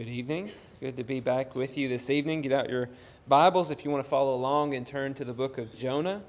Good 0.00 0.08
evening. 0.08 0.50
Good 0.80 0.96
to 0.96 1.04
be 1.04 1.20
back 1.20 1.54
with 1.54 1.76
you 1.76 1.86
this 1.86 2.08
evening. 2.08 2.40
Get 2.40 2.52
out 2.52 2.70
your 2.70 2.88
Bibles 3.28 3.68
if 3.68 3.84
you 3.84 3.90
want 3.90 4.02
to 4.02 4.08
follow 4.08 4.34
along 4.34 4.72
and 4.74 4.86
turn 4.86 5.12
to 5.12 5.26
the 5.26 5.34
book 5.34 5.58
of 5.58 5.76
Jonah. 5.76 6.22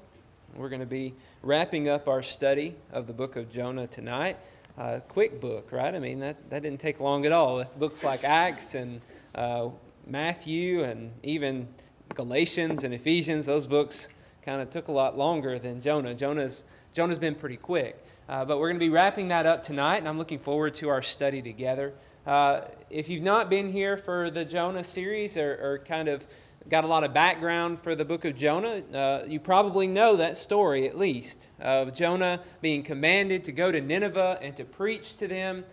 We're 0.54 0.68
going 0.68 0.80
to 0.80 0.86
be 0.86 1.14
wrapping 1.40 1.88
up 1.88 2.06
our 2.06 2.20
study 2.20 2.76
of 2.92 3.06
the 3.06 3.14
book 3.14 3.36
of 3.36 3.50
Jonah 3.50 3.86
tonight. 3.86 4.36
Uh, 4.76 5.00
quick 5.08 5.40
book, 5.40 5.72
right? 5.72 5.94
I 5.94 5.98
mean, 5.98 6.20
that, 6.20 6.50
that 6.50 6.62
didn't 6.62 6.80
take 6.80 7.00
long 7.00 7.24
at 7.24 7.32
all. 7.32 7.56
With 7.56 7.78
Books 7.78 8.04
like 8.04 8.24
Acts 8.24 8.74
and 8.74 9.00
uh, 9.34 9.70
Matthew 10.06 10.82
and 10.82 11.10
even 11.22 11.66
Galatians 12.12 12.84
and 12.84 12.92
Ephesians, 12.92 13.46
those 13.46 13.66
books 13.66 14.08
kind 14.44 14.60
of 14.60 14.68
took 14.68 14.88
a 14.88 14.92
lot 14.92 15.16
longer 15.16 15.58
than 15.58 15.80
Jonah. 15.80 16.14
Jonah's, 16.14 16.64
Jonah's 16.92 17.18
been 17.18 17.34
pretty 17.34 17.56
quick. 17.56 18.04
Uh, 18.28 18.44
but 18.44 18.58
we're 18.58 18.68
going 18.68 18.78
to 18.78 18.84
be 18.84 18.90
wrapping 18.90 19.28
that 19.28 19.46
up 19.46 19.64
tonight, 19.64 19.96
and 19.96 20.08
I'm 20.08 20.18
looking 20.18 20.38
forward 20.38 20.74
to 20.74 20.90
our 20.90 21.00
study 21.00 21.40
together. 21.40 21.94
Uh, 22.26 22.60
if 22.88 23.08
you've 23.08 23.22
not 23.22 23.50
been 23.50 23.68
here 23.68 23.96
for 23.96 24.30
the 24.30 24.44
Jonah 24.44 24.84
series 24.84 25.36
or, 25.36 25.58
or, 25.60 25.78
kind 25.84 26.06
of 26.06 26.24
got 26.68 26.84
a 26.84 26.86
lot 26.86 27.02
of 27.02 27.12
background 27.12 27.80
for 27.80 27.96
the 27.96 28.04
book 28.04 28.24
of 28.24 28.36
Jonah, 28.36 28.80
uh, 28.94 29.24
you 29.26 29.40
probably 29.40 29.88
know 29.88 30.14
that 30.14 30.38
story 30.38 30.86
at 30.86 30.96
least 30.96 31.48
of 31.58 31.92
Jonah 31.92 32.38
being 32.60 32.84
commanded 32.84 33.42
to 33.44 33.52
go 33.52 33.72
to 33.72 33.80
Nineveh 33.80 34.38
and 34.40 34.56
to 34.56 34.64
preach 34.64 35.16
to 35.16 35.26
them. 35.26 35.64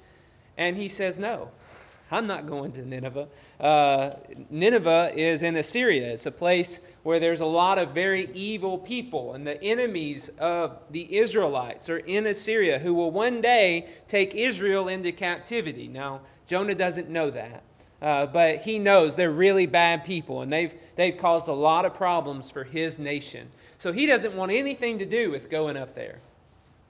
And 0.57 0.75
he 0.75 0.87
says, 0.87 1.19
No, 1.19 1.51
I'm 2.11 2.27
not 2.27 2.47
going 2.47 2.71
to 2.73 2.85
Nineveh. 2.85 3.27
Uh, 3.59 4.11
Nineveh 4.49 5.11
is 5.15 5.43
in 5.43 5.55
Assyria. 5.55 6.11
It's 6.11 6.25
a 6.25 6.31
place 6.31 6.81
where 7.03 7.19
there's 7.19 7.41
a 7.41 7.45
lot 7.45 7.77
of 7.77 7.91
very 7.91 8.29
evil 8.33 8.77
people, 8.77 9.33
and 9.33 9.45
the 9.45 9.61
enemies 9.63 10.29
of 10.39 10.79
the 10.89 11.17
Israelites 11.17 11.89
are 11.89 11.99
in 11.99 12.27
Assyria 12.27 12.79
who 12.79 12.93
will 12.93 13.11
one 13.11 13.41
day 13.41 13.87
take 14.07 14.33
Israel 14.33 14.87
into 14.87 15.11
captivity. 15.11 15.87
Now, 15.87 16.21
Jonah 16.47 16.75
doesn't 16.75 17.09
know 17.09 17.29
that. 17.29 17.63
Uh, 18.01 18.25
but 18.25 18.59
he 18.59 18.79
knows 18.79 19.15
they're 19.15 19.29
really 19.29 19.65
bad 19.65 20.05
people 20.05 20.41
and 20.41 20.51
they've, 20.51 20.73
they've 20.95 21.17
caused 21.17 21.49
a 21.49 21.53
lot 21.53 21.83
of 21.83 21.93
problems 21.93 22.49
for 22.49 22.63
his 22.63 22.97
nation. 22.97 23.49
So 23.77 23.91
he 23.91 24.05
doesn't 24.05 24.35
want 24.35 24.53
anything 24.53 24.99
to 24.99 25.05
do 25.05 25.29
with 25.31 25.49
going 25.49 25.75
up 25.75 25.95
there. 25.95 26.19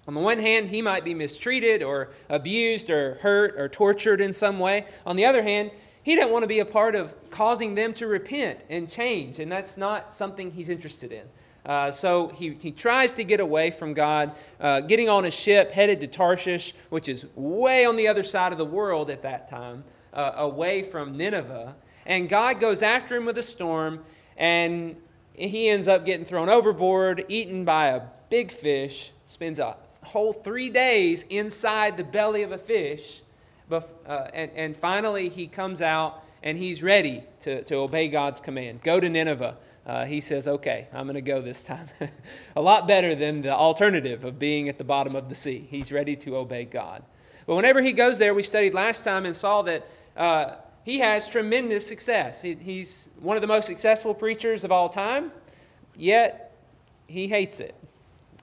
On 0.09 0.15
the 0.15 0.21
one 0.21 0.39
hand, 0.39 0.69
he 0.69 0.81
might 0.81 1.05
be 1.05 1.13
mistreated 1.13 1.83
or 1.83 2.09
abused 2.29 2.89
or 2.89 3.13
hurt 3.21 3.53
or 3.59 3.69
tortured 3.69 4.21
in 4.21 4.33
some 4.33 4.57
way. 4.57 4.87
On 5.05 5.15
the 5.15 5.23
other 5.23 5.43
hand, 5.43 5.69
he 6.01 6.15
doesn't 6.15 6.31
want 6.31 6.41
to 6.41 6.47
be 6.47 6.61
a 6.61 6.65
part 6.65 6.95
of 6.95 7.13
causing 7.29 7.75
them 7.75 7.93
to 7.93 8.07
repent 8.07 8.61
and 8.71 8.89
change, 8.89 9.37
and 9.37 9.51
that's 9.51 9.77
not 9.77 10.15
something 10.15 10.49
he's 10.49 10.69
interested 10.69 11.11
in. 11.11 11.27
Uh, 11.63 11.91
so 11.91 12.29
he, 12.29 12.57
he 12.59 12.71
tries 12.71 13.13
to 13.13 13.23
get 13.23 13.39
away 13.39 13.69
from 13.69 13.93
God, 13.93 14.31
uh, 14.59 14.79
getting 14.79 15.09
on 15.09 15.25
a 15.25 15.29
ship 15.29 15.71
headed 15.71 15.99
to 15.99 16.07
Tarshish, 16.07 16.73
which 16.89 17.07
is 17.07 17.27
way 17.35 17.85
on 17.85 17.95
the 17.95 18.07
other 18.07 18.23
side 18.23 18.51
of 18.51 18.57
the 18.57 18.65
world 18.65 19.11
at 19.11 19.21
that 19.21 19.47
time, 19.47 19.83
uh, 20.11 20.31
away 20.37 20.81
from 20.81 21.17
Nineveh. 21.17 21.75
And 22.07 22.27
God 22.27 22.59
goes 22.59 22.81
after 22.81 23.15
him 23.15 23.27
with 23.27 23.37
a 23.37 23.43
storm, 23.43 24.03
and 24.37 24.95
he 25.35 25.69
ends 25.69 25.87
up 25.87 26.03
getting 26.03 26.25
thrown 26.25 26.49
overboard, 26.49 27.25
eaten 27.29 27.63
by 27.63 27.89
a 27.89 28.01
big 28.31 28.51
fish, 28.51 29.11
spends 29.27 29.59
a 29.59 29.77
whole 30.09 30.33
three 30.33 30.69
days 30.69 31.23
inside 31.29 31.95
the 31.97 32.03
belly 32.03 32.41
of 32.43 32.51
a 32.51 32.57
fish. 32.57 33.21
But, 33.69 34.03
uh, 34.07 34.27
and, 34.33 34.51
and 34.55 34.77
finally, 34.77 35.29
he 35.29 35.47
comes 35.47 35.81
out 35.81 36.23
and 36.41 36.57
he's 36.57 36.81
ready 36.81 37.23
to, 37.41 37.63
to 37.65 37.75
obey 37.75 38.07
God's 38.07 38.39
command. 38.39 38.81
Go 38.83 38.99
to 38.99 39.07
Nineveh. 39.07 39.55
Uh, 39.85 40.05
he 40.05 40.19
says, 40.19 40.47
Okay, 40.47 40.87
I'm 40.93 41.05
going 41.05 41.15
to 41.15 41.21
go 41.21 41.41
this 41.41 41.63
time. 41.63 41.87
a 42.55 42.61
lot 42.61 42.87
better 42.87 43.13
than 43.15 43.41
the 43.41 43.53
alternative 43.53 44.23
of 44.25 44.39
being 44.39 44.67
at 44.67 44.77
the 44.77 44.83
bottom 44.83 45.15
of 45.15 45.29
the 45.29 45.35
sea. 45.35 45.67
He's 45.69 45.91
ready 45.91 46.15
to 46.17 46.37
obey 46.37 46.65
God. 46.65 47.03
But 47.45 47.55
whenever 47.55 47.81
he 47.81 47.91
goes 47.91 48.17
there, 48.17 48.33
we 48.33 48.43
studied 48.43 48.73
last 48.73 49.03
time 49.03 49.25
and 49.25 49.35
saw 49.35 49.61
that 49.63 49.87
uh, 50.17 50.55
he 50.83 50.99
has 50.99 51.27
tremendous 51.27 51.85
success. 51.85 52.41
He, 52.41 52.55
he's 52.55 53.09
one 53.19 53.37
of 53.37 53.41
the 53.41 53.47
most 53.47 53.65
successful 53.65 54.13
preachers 54.13 54.63
of 54.63 54.71
all 54.71 54.89
time, 54.89 55.31
yet 55.95 56.55
he 57.07 57.27
hates 57.27 57.59
it. 57.59 57.75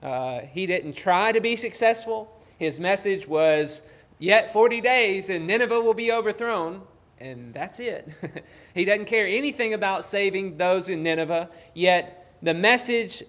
Uh, 0.01 0.41
he 0.41 0.65
didn't 0.65 0.93
try 0.93 1.31
to 1.31 1.39
be 1.39 1.55
successful. 1.55 2.31
His 2.57 2.79
message 2.79 3.27
was, 3.27 3.81
Yet 4.19 4.51
40 4.51 4.81
days 4.81 5.29
and 5.29 5.45
Nineveh 5.45 5.81
will 5.81 5.93
be 5.93 6.11
overthrown. 6.11 6.81
And 7.19 7.53
that's 7.53 7.79
it. 7.79 8.09
he 8.73 8.85
doesn't 8.85 9.05
care 9.05 9.25
anything 9.25 9.73
about 9.73 10.05
saving 10.05 10.57
those 10.57 10.87
in 10.89 11.01
Nineveh, 11.01 11.49
yet 11.73 12.35
the 12.43 12.53
message 12.53 13.23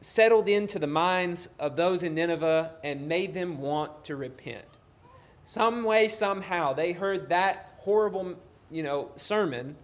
settled 0.00 0.48
into 0.48 0.78
the 0.78 0.86
minds 0.86 1.48
of 1.58 1.76
those 1.76 2.02
in 2.02 2.14
Nineveh 2.14 2.72
and 2.82 3.06
made 3.06 3.34
them 3.34 3.60
want 3.60 4.04
to 4.06 4.16
repent. 4.16 4.64
Some 5.44 5.84
way, 5.84 6.08
somehow, 6.08 6.72
they 6.72 6.92
heard 6.92 7.28
that 7.28 7.74
horrible, 7.78 8.36
you 8.70 8.82
know, 8.82 9.10
sermon, 9.16 9.76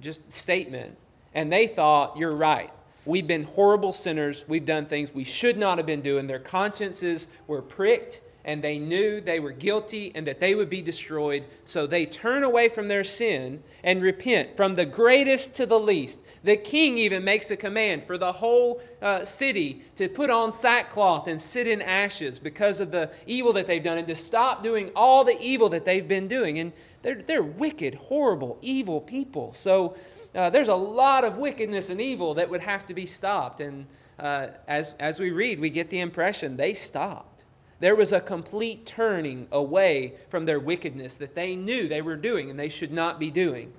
just 0.00 0.32
statement, 0.32 0.96
and 1.34 1.52
they 1.52 1.68
thought, 1.68 2.16
you're 2.16 2.34
right. 2.34 2.72
We've 3.06 3.26
been 3.26 3.44
horrible 3.44 3.92
sinners. 3.92 4.44
We've 4.48 4.64
done 4.64 4.86
things 4.86 5.12
we 5.12 5.24
should 5.24 5.58
not 5.58 5.78
have 5.78 5.86
been 5.86 6.02
doing. 6.02 6.26
Their 6.26 6.38
consciences 6.38 7.28
were 7.46 7.60
pricked, 7.60 8.20
and 8.46 8.62
they 8.62 8.78
knew 8.78 9.20
they 9.20 9.40
were 9.40 9.52
guilty 9.52 10.12
and 10.14 10.26
that 10.26 10.40
they 10.40 10.54
would 10.54 10.68
be 10.68 10.82
destroyed. 10.82 11.44
So 11.64 11.86
they 11.86 12.06
turn 12.06 12.42
away 12.42 12.68
from 12.68 12.88
their 12.88 13.04
sin 13.04 13.62
and 13.82 14.02
repent, 14.02 14.56
from 14.56 14.74
the 14.74 14.84
greatest 14.84 15.56
to 15.56 15.66
the 15.66 15.78
least. 15.78 16.20
The 16.44 16.56
king 16.56 16.98
even 16.98 17.24
makes 17.24 17.50
a 17.50 17.56
command 17.56 18.04
for 18.04 18.18
the 18.18 18.32
whole 18.32 18.82
uh, 19.00 19.24
city 19.24 19.82
to 19.96 20.08
put 20.08 20.28
on 20.28 20.52
sackcloth 20.52 21.26
and 21.26 21.40
sit 21.40 21.66
in 21.66 21.80
ashes 21.80 22.38
because 22.38 22.80
of 22.80 22.90
the 22.90 23.10
evil 23.26 23.52
that 23.54 23.66
they've 23.66 23.82
done 23.82 23.98
and 23.98 24.08
to 24.08 24.14
stop 24.14 24.62
doing 24.62 24.90
all 24.94 25.24
the 25.24 25.38
evil 25.40 25.70
that 25.70 25.86
they've 25.86 26.06
been 26.06 26.28
doing. 26.28 26.58
And 26.58 26.72
they're, 27.00 27.22
they're 27.22 27.42
wicked, 27.42 27.94
horrible, 27.94 28.58
evil 28.60 29.00
people. 29.00 29.54
So 29.54 29.96
uh, 30.34 30.50
there's 30.50 30.68
a 30.68 30.74
lot 30.74 31.24
of 31.24 31.36
wickedness 31.36 31.90
and 31.90 32.00
evil 32.00 32.34
that 32.34 32.50
would 32.50 32.60
have 32.60 32.86
to 32.86 32.94
be 32.94 33.06
stopped. 33.06 33.60
And 33.60 33.86
uh, 34.18 34.48
as, 34.66 34.94
as 34.98 35.20
we 35.20 35.30
read, 35.30 35.60
we 35.60 35.70
get 35.70 35.90
the 35.90 36.00
impression 36.00 36.56
they 36.56 36.74
stopped. 36.74 37.44
There 37.80 37.94
was 37.94 38.12
a 38.12 38.20
complete 38.20 38.86
turning 38.86 39.46
away 39.52 40.14
from 40.30 40.46
their 40.46 40.60
wickedness 40.60 41.16
that 41.16 41.34
they 41.34 41.56
knew 41.56 41.88
they 41.88 42.02
were 42.02 42.16
doing 42.16 42.50
and 42.50 42.58
they 42.58 42.68
should 42.68 42.92
not 42.92 43.18
be 43.18 43.30
doing. 43.30 43.72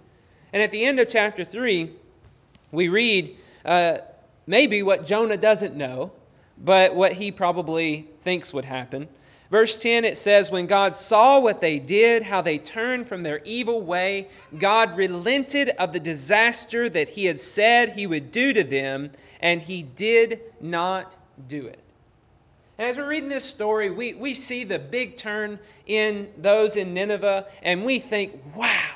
And 0.54 0.62
at 0.62 0.72
the 0.72 0.86
end 0.86 1.00
of 1.00 1.10
chapter 1.10 1.44
3, 1.44 1.92
we 2.72 2.88
read 2.88 3.36
uh, 3.64 3.98
maybe 4.46 4.84
what 4.84 5.06
Jonah 5.06 5.38
doesn't 5.38 5.76
know, 5.76 6.12
but 6.58 6.96
what 6.96 7.14
he 7.14 7.32
probably 7.32 8.08
thinks 8.22 8.54
would 8.54 8.66
happen. 8.66 9.08
Verse 9.52 9.78
10, 9.78 10.06
it 10.06 10.18
says, 10.18 10.50
When 10.50 10.66
God 10.66 10.96
saw 10.96 11.40
what 11.40 11.62
they 11.62 11.78
did, 11.78 12.24
how 12.24 12.42
they 12.42 12.58
turned 12.58 13.08
from 13.08 13.24
their 13.24 13.42
evil 13.44 13.82
way, 13.82 14.28
God 14.58 14.98
relented 14.98 15.70
of 15.70 15.94
the 15.94 16.00
disaster 16.00 16.90
that 16.90 17.10
he 17.10 17.26
had 17.26 17.40
said 17.40 17.90
he 17.90 18.08
would 18.08 18.32
do 18.32 18.54
to 18.54 18.64
them, 18.64 19.12
and 19.40 19.62
he 19.62 19.84
did 19.84 20.42
not 20.60 21.16
do 21.48 21.68
it. 21.68 21.80
And 22.78 22.90
as 22.90 22.98
we're 22.98 23.08
reading 23.08 23.30
this 23.30 23.46
story, 23.46 23.90
we, 23.90 24.14
we 24.16 24.34
see 24.34 24.64
the 24.64 24.80
big 24.80 25.16
turn 25.16 25.60
in 25.86 26.30
those 26.38 26.76
in 26.76 26.94
Nineveh, 26.94 27.46
and 27.62 27.86
we 27.86 28.00
think, 28.00 28.42
wow, 28.56 28.90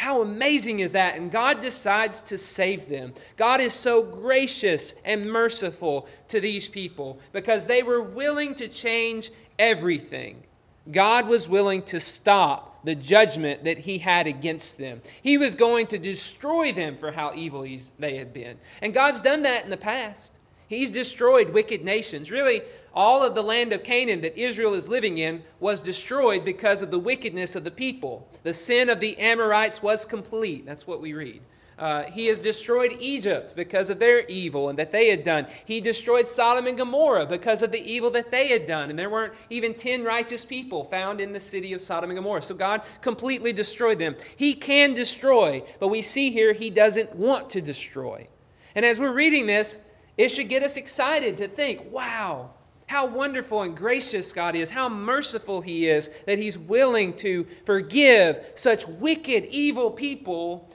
how 0.00 0.22
amazing 0.22 0.80
is 0.80 0.92
that? 0.92 1.16
And 1.16 1.30
God 1.30 1.60
decides 1.60 2.22
to 2.22 2.38
save 2.38 2.88
them. 2.88 3.12
God 3.36 3.60
is 3.60 3.74
so 3.74 4.02
gracious 4.02 4.94
and 5.04 5.30
merciful 5.30 6.08
to 6.28 6.40
these 6.40 6.66
people 6.66 7.18
because 7.32 7.66
they 7.66 7.82
were 7.82 8.00
willing 8.00 8.54
to 8.54 8.68
change 8.68 9.30
everything. 9.58 10.42
God 10.90 11.28
was 11.28 11.50
willing 11.50 11.82
to 11.82 12.00
stop 12.00 12.82
the 12.82 12.94
judgment 12.94 13.64
that 13.64 13.76
he 13.76 13.98
had 13.98 14.26
against 14.26 14.78
them. 14.78 15.02
He 15.20 15.36
was 15.36 15.54
going 15.54 15.86
to 15.88 15.98
destroy 15.98 16.72
them 16.72 16.96
for 16.96 17.12
how 17.12 17.34
evil 17.34 17.66
they 17.98 18.16
had 18.16 18.32
been. 18.32 18.56
And 18.80 18.94
God's 18.94 19.20
done 19.20 19.42
that 19.42 19.64
in 19.64 19.70
the 19.70 19.76
past. 19.76 20.32
He's 20.70 20.92
destroyed 20.92 21.50
wicked 21.50 21.84
nations. 21.84 22.30
Really, 22.30 22.62
all 22.94 23.24
of 23.24 23.34
the 23.34 23.42
land 23.42 23.72
of 23.72 23.82
Canaan 23.82 24.20
that 24.20 24.38
Israel 24.38 24.74
is 24.74 24.88
living 24.88 25.18
in 25.18 25.42
was 25.58 25.80
destroyed 25.80 26.44
because 26.44 26.80
of 26.80 26.92
the 26.92 26.98
wickedness 26.98 27.56
of 27.56 27.64
the 27.64 27.72
people. 27.72 28.28
The 28.44 28.54
sin 28.54 28.88
of 28.88 29.00
the 29.00 29.18
Amorites 29.18 29.82
was 29.82 30.04
complete. 30.04 30.64
That's 30.64 30.86
what 30.86 31.00
we 31.00 31.12
read. 31.12 31.42
Uh, 31.76 32.04
he 32.04 32.26
has 32.26 32.38
destroyed 32.38 32.96
Egypt 33.00 33.56
because 33.56 33.90
of 33.90 33.98
their 33.98 34.24
evil 34.26 34.68
and 34.68 34.78
that 34.78 34.92
they 34.92 35.10
had 35.10 35.24
done. 35.24 35.48
He 35.64 35.80
destroyed 35.80 36.28
Sodom 36.28 36.68
and 36.68 36.78
Gomorrah 36.78 37.26
because 37.26 37.62
of 37.62 37.72
the 37.72 37.92
evil 37.92 38.12
that 38.12 38.30
they 38.30 38.46
had 38.46 38.68
done. 38.68 38.90
And 38.90 38.98
there 38.98 39.10
weren't 39.10 39.34
even 39.48 39.74
10 39.74 40.04
righteous 40.04 40.44
people 40.44 40.84
found 40.84 41.20
in 41.20 41.32
the 41.32 41.40
city 41.40 41.72
of 41.72 41.80
Sodom 41.80 42.10
and 42.10 42.16
Gomorrah. 42.16 42.42
So 42.42 42.54
God 42.54 42.82
completely 43.00 43.52
destroyed 43.52 43.98
them. 43.98 44.14
He 44.36 44.54
can 44.54 44.94
destroy, 44.94 45.64
but 45.80 45.88
we 45.88 46.00
see 46.00 46.30
here 46.30 46.52
he 46.52 46.70
doesn't 46.70 47.16
want 47.16 47.50
to 47.50 47.60
destroy. 47.60 48.28
And 48.76 48.84
as 48.84 49.00
we're 49.00 49.12
reading 49.12 49.46
this, 49.46 49.76
it 50.16 50.30
should 50.30 50.48
get 50.48 50.62
us 50.62 50.76
excited 50.76 51.36
to 51.38 51.48
think, 51.48 51.90
wow, 51.90 52.50
how 52.86 53.06
wonderful 53.06 53.62
and 53.62 53.76
gracious 53.76 54.32
God 54.32 54.56
is, 54.56 54.68
how 54.68 54.88
merciful 54.88 55.60
He 55.60 55.88
is 55.88 56.10
that 56.26 56.38
He's 56.38 56.58
willing 56.58 57.14
to 57.18 57.46
forgive 57.64 58.44
such 58.54 58.86
wicked, 58.86 59.46
evil 59.46 59.90
people 59.90 60.68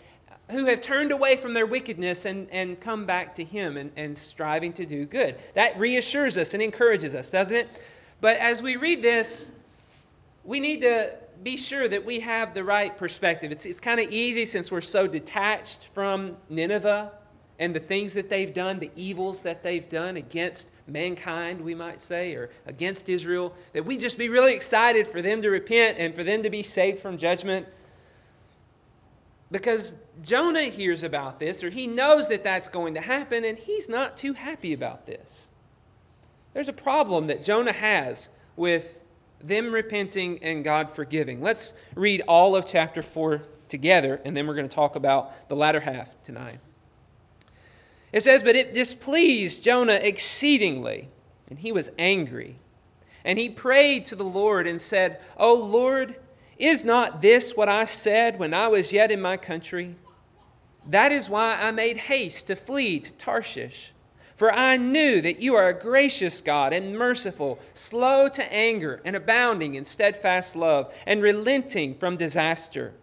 who 0.49 0.65
have 0.65 0.81
turned 0.81 1.11
away 1.11 1.35
from 1.35 1.53
their 1.53 1.65
wickedness 1.65 2.25
and, 2.25 2.47
and 2.51 2.79
come 2.79 3.05
back 3.05 3.35
to 3.35 3.43
Him 3.43 3.77
and, 3.77 3.91
and 3.97 4.17
striving 4.17 4.71
to 4.73 4.85
do 4.85 5.05
good. 5.05 5.35
That 5.55 5.77
reassures 5.77 6.37
us 6.37 6.53
and 6.53 6.63
encourages 6.63 7.15
us, 7.15 7.29
doesn't 7.29 7.55
it? 7.55 7.81
But 8.21 8.37
as 8.37 8.61
we 8.61 8.77
read 8.77 9.01
this, 9.03 9.51
we 10.43 10.59
need 10.59 10.81
to 10.81 11.15
be 11.43 11.57
sure 11.57 11.89
that 11.89 12.05
we 12.05 12.21
have 12.21 12.53
the 12.53 12.63
right 12.63 12.97
perspective. 12.97 13.51
It's, 13.51 13.65
it's 13.65 13.79
kind 13.79 13.99
of 13.99 14.09
easy 14.09 14.45
since 14.45 14.71
we're 14.71 14.81
so 14.81 15.05
detached 15.05 15.89
from 15.93 16.37
Nineveh 16.49 17.11
and 17.59 17.75
the 17.75 17.79
things 17.79 18.13
that 18.13 18.29
they've 18.29 18.53
done, 18.53 18.79
the 18.79 18.91
evils 18.95 19.41
that 19.41 19.63
they've 19.63 19.87
done 19.87 20.17
against 20.17 20.71
mankind, 20.87 21.61
we 21.61 21.73
might 21.73 22.01
say, 22.01 22.33
or 22.33 22.49
against 22.65 23.07
Israel, 23.09 23.53
that 23.73 23.85
we 23.85 23.97
just 23.97 24.17
be 24.17 24.29
really 24.29 24.53
excited 24.53 25.07
for 25.07 25.21
them 25.21 25.41
to 25.41 25.49
repent 25.49 25.97
and 25.97 26.13
for 26.13 26.23
them 26.23 26.43
to 26.43 26.49
be 26.49 26.61
saved 26.61 26.99
from 26.99 27.17
judgment. 27.17 27.65
Because 29.51 29.95
Jonah 30.23 30.63
hears 30.63 31.03
about 31.03 31.39
this, 31.39 31.63
or 31.63 31.69
he 31.69 31.87
knows 31.87 32.27
that 32.27 32.43
that's 32.43 32.67
going 32.67 32.93
to 32.95 33.01
happen, 33.01 33.45
and 33.45 33.57
he's 33.57 33.87
not 33.87 34.17
too 34.17 34.33
happy 34.33 34.73
about 34.73 35.05
this. 35.05 35.45
There's 36.53 36.69
a 36.69 36.73
problem 36.73 37.27
that 37.27 37.43
Jonah 37.43 37.73
has 37.73 38.29
with 38.55 39.01
them 39.41 39.71
repenting 39.71 40.43
and 40.43 40.63
God 40.63 40.91
forgiving. 40.91 41.41
Let's 41.41 41.73
read 41.95 42.21
all 42.27 42.55
of 42.55 42.65
chapter 42.65 43.01
4 43.01 43.43
together, 43.69 44.21
and 44.25 44.35
then 44.35 44.47
we're 44.47 44.55
going 44.55 44.67
to 44.67 44.75
talk 44.75 44.95
about 44.95 45.47
the 45.49 45.55
latter 45.55 45.79
half 45.79 46.21
tonight. 46.23 46.59
It 48.15 48.23
says, 48.23 48.43
But 48.43 48.55
it 48.55 48.73
displeased 48.73 49.61
Jonah 49.61 49.99
exceedingly, 50.01 51.09
and 51.49 51.59
he 51.59 51.73
was 51.73 51.91
angry. 51.99 52.55
And 53.25 53.37
he 53.37 53.49
prayed 53.49 54.05
to 54.05 54.15
the 54.15 54.23
Lord 54.23 54.67
and 54.67 54.81
said, 54.81 55.19
O 55.35 55.53
Lord, 55.53 56.15
is 56.57 56.85
not 56.85 57.21
this 57.21 57.57
what 57.57 57.67
I 57.67 57.83
said 57.83 58.39
when 58.39 58.53
I 58.53 58.69
was 58.69 58.93
yet 58.93 59.11
in 59.11 59.21
my 59.21 59.35
country? 59.35 59.97
That 60.87 61.11
is 61.11 61.27
why 61.27 61.59
I 61.61 61.71
made 61.71 61.97
haste 61.97 62.47
to 62.47 62.55
flee 62.55 63.01
to 63.01 63.11
Tarshish. 63.13 63.91
For 64.37 64.53
I 64.53 64.77
knew 64.77 65.19
that 65.19 65.41
you 65.41 65.55
are 65.55 65.67
a 65.67 65.77
gracious 65.77 66.39
God 66.39 66.71
and 66.71 66.97
merciful, 66.97 67.59
slow 67.73 68.29
to 68.29 68.53
anger, 68.53 69.01
and 69.03 69.17
abounding 69.17 69.75
in 69.75 69.83
steadfast 69.83 70.55
love, 70.55 70.93
and 71.05 71.21
relenting 71.21 71.95
from 71.95 72.15
disaster. 72.15 72.93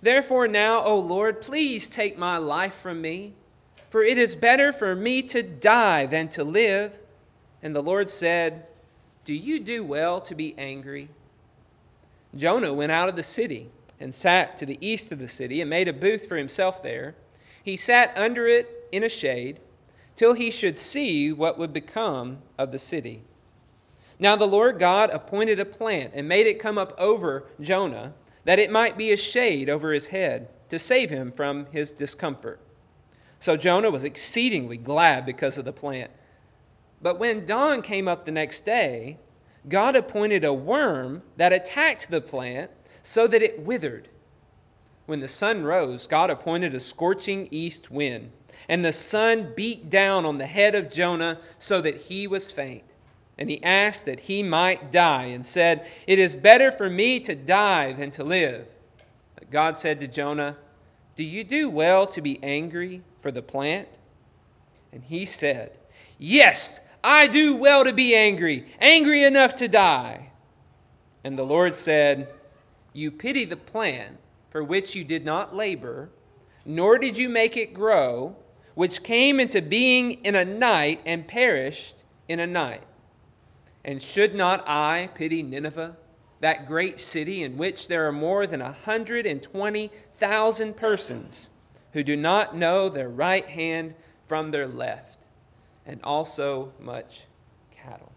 Therefore, 0.00 0.46
now, 0.46 0.84
O 0.84 0.96
Lord, 0.96 1.40
please 1.40 1.88
take 1.88 2.16
my 2.16 2.36
life 2.36 2.74
from 2.74 3.00
me 3.00 3.34
for 3.94 4.02
it 4.02 4.18
is 4.18 4.34
better 4.34 4.72
for 4.72 4.96
me 4.96 5.22
to 5.22 5.40
die 5.40 6.04
than 6.04 6.26
to 6.26 6.42
live. 6.42 6.98
And 7.62 7.76
the 7.76 7.80
Lord 7.80 8.10
said, 8.10 8.66
Do 9.24 9.32
you 9.32 9.60
do 9.60 9.84
well 9.84 10.20
to 10.22 10.34
be 10.34 10.52
angry? 10.58 11.10
Jonah 12.34 12.74
went 12.74 12.90
out 12.90 13.08
of 13.08 13.14
the 13.14 13.22
city 13.22 13.70
and 14.00 14.12
sat 14.12 14.58
to 14.58 14.66
the 14.66 14.78
east 14.80 15.12
of 15.12 15.20
the 15.20 15.28
city 15.28 15.60
and 15.60 15.70
made 15.70 15.86
a 15.86 15.92
booth 15.92 16.26
for 16.26 16.36
himself 16.36 16.82
there. 16.82 17.14
He 17.62 17.76
sat 17.76 18.18
under 18.18 18.48
it 18.48 18.88
in 18.90 19.04
a 19.04 19.08
shade 19.08 19.60
till 20.16 20.32
he 20.32 20.50
should 20.50 20.76
see 20.76 21.32
what 21.32 21.56
would 21.56 21.72
become 21.72 22.38
of 22.58 22.72
the 22.72 22.80
city. 22.80 23.22
Now 24.18 24.34
the 24.34 24.44
Lord 24.44 24.80
God 24.80 25.10
appointed 25.10 25.60
a 25.60 25.64
plant 25.64 26.14
and 26.16 26.26
made 26.26 26.48
it 26.48 26.58
come 26.58 26.78
up 26.78 26.98
over 26.98 27.44
Jonah, 27.60 28.12
that 28.42 28.58
it 28.58 28.72
might 28.72 28.98
be 28.98 29.12
a 29.12 29.16
shade 29.16 29.70
over 29.70 29.92
his 29.92 30.08
head, 30.08 30.48
to 30.70 30.80
save 30.80 31.10
him 31.10 31.30
from 31.30 31.66
his 31.66 31.92
discomfort. 31.92 32.58
So 33.44 33.58
Jonah 33.58 33.90
was 33.90 34.04
exceedingly 34.04 34.78
glad 34.78 35.26
because 35.26 35.58
of 35.58 35.66
the 35.66 35.72
plant. 35.74 36.10
But 37.02 37.18
when 37.18 37.44
dawn 37.44 37.82
came 37.82 38.08
up 38.08 38.24
the 38.24 38.32
next 38.32 38.64
day, 38.64 39.18
God 39.68 39.94
appointed 39.94 40.44
a 40.44 40.52
worm 40.54 41.20
that 41.36 41.52
attacked 41.52 42.10
the 42.10 42.22
plant 42.22 42.70
so 43.02 43.26
that 43.26 43.42
it 43.42 43.60
withered. 43.60 44.08
When 45.04 45.20
the 45.20 45.28
sun 45.28 45.62
rose, 45.62 46.06
God 46.06 46.30
appointed 46.30 46.72
a 46.74 46.80
scorching 46.80 47.46
east 47.50 47.90
wind, 47.90 48.32
and 48.66 48.82
the 48.82 48.94
sun 48.94 49.52
beat 49.54 49.90
down 49.90 50.24
on 50.24 50.38
the 50.38 50.46
head 50.46 50.74
of 50.74 50.90
Jonah 50.90 51.38
so 51.58 51.82
that 51.82 52.00
he 52.00 52.26
was 52.26 52.50
faint. 52.50 52.84
And 53.36 53.50
he 53.50 53.62
asked 53.62 54.06
that 54.06 54.20
he 54.20 54.42
might 54.42 54.90
die, 54.90 55.24
and 55.24 55.44
said, 55.44 55.86
It 56.06 56.18
is 56.18 56.34
better 56.34 56.72
for 56.72 56.88
me 56.88 57.20
to 57.20 57.34
die 57.34 57.92
than 57.92 58.10
to 58.12 58.24
live. 58.24 58.68
But 59.34 59.50
God 59.50 59.76
said 59.76 60.00
to 60.00 60.08
Jonah, 60.08 60.56
Do 61.16 61.24
you 61.24 61.44
do 61.44 61.70
well 61.70 62.06
to 62.08 62.20
be 62.20 62.38
angry? 62.42 63.02
for 63.24 63.32
the 63.32 63.40
plant? 63.40 63.88
And 64.92 65.02
he 65.02 65.24
said, 65.24 65.78
Yes, 66.18 66.78
I 67.02 67.26
do 67.26 67.56
well 67.56 67.82
to 67.84 67.92
be 67.94 68.14
angry, 68.14 68.66
angry 68.78 69.24
enough 69.24 69.56
to 69.56 69.66
die. 69.66 70.30
And 71.24 71.38
the 71.38 71.42
Lord 71.42 71.74
said, 71.74 72.28
You 72.92 73.10
pity 73.10 73.46
the 73.46 73.56
plant 73.56 74.18
for 74.50 74.62
which 74.62 74.94
you 74.94 75.04
did 75.04 75.24
not 75.24 75.56
labor, 75.56 76.10
nor 76.66 76.98
did 76.98 77.16
you 77.16 77.30
make 77.30 77.56
it 77.56 77.72
grow, 77.72 78.36
which 78.74 79.02
came 79.02 79.40
into 79.40 79.62
being 79.62 80.22
in 80.22 80.34
a 80.34 80.44
night 80.44 81.00
and 81.06 81.26
perished 81.26 82.04
in 82.28 82.40
a 82.40 82.46
night. 82.46 82.82
And 83.86 84.02
should 84.02 84.34
not 84.34 84.68
I 84.68 85.08
pity 85.14 85.42
Nineveh, 85.42 85.96
that 86.44 86.68
great 86.68 87.00
city 87.00 87.42
in 87.42 87.56
which 87.56 87.88
there 87.88 88.06
are 88.06 88.12
more 88.12 88.46
than 88.46 88.60
a 88.60 88.76
120,000 88.86 90.76
persons? 90.76 91.50
who 91.94 92.02
do 92.02 92.16
not 92.16 92.56
know 92.56 92.88
their 92.88 93.08
right 93.08 93.46
hand 93.46 93.94
from 94.26 94.50
their 94.50 94.66
left, 94.66 95.26
and 95.86 96.00
also 96.02 96.72
much 96.80 97.22
cattle. 97.70 98.12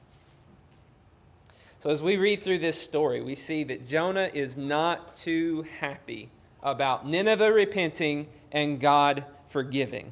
So, 1.79 1.91
as 1.91 2.01
we 2.01 2.17
read 2.17 2.43
through 2.43 2.57
this 2.57 2.81
story, 2.81 3.21
we 3.21 3.35
see 3.35 3.63
that 3.65 3.87
Jonah 3.87 4.29
is 4.33 4.57
not 4.57 5.15
too 5.15 5.63
happy 5.79 6.29
about 6.63 7.07
Nineveh 7.07 7.53
repenting 7.53 8.27
and 8.51 8.81
God 8.81 9.23
forgiving. 9.47 10.11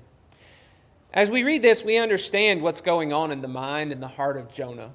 As 1.12 1.31
we 1.31 1.44
read 1.44 1.63
this, 1.63 1.83
we 1.83 1.97
understand 1.97 2.62
what's 2.62 2.81
going 2.81 3.13
on 3.13 3.31
in 3.31 3.41
the 3.41 3.47
mind 3.47 3.91
and 3.91 4.01
the 4.01 4.07
heart 4.07 4.38
of 4.38 4.53
Jonah. 4.53 4.91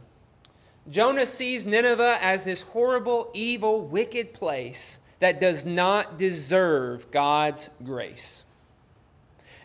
Jonah 0.89 1.27
sees 1.27 1.67
Nineveh 1.67 2.19
as 2.23 2.45
this 2.45 2.63
horrible, 2.63 3.31
evil, 3.35 3.83
wicked 3.83 4.33
place 4.33 4.99
that 5.19 5.41
does 5.41 5.65
not 5.65 6.17
deserve 6.17 7.11
God's 7.11 7.69
grace. 7.85 8.45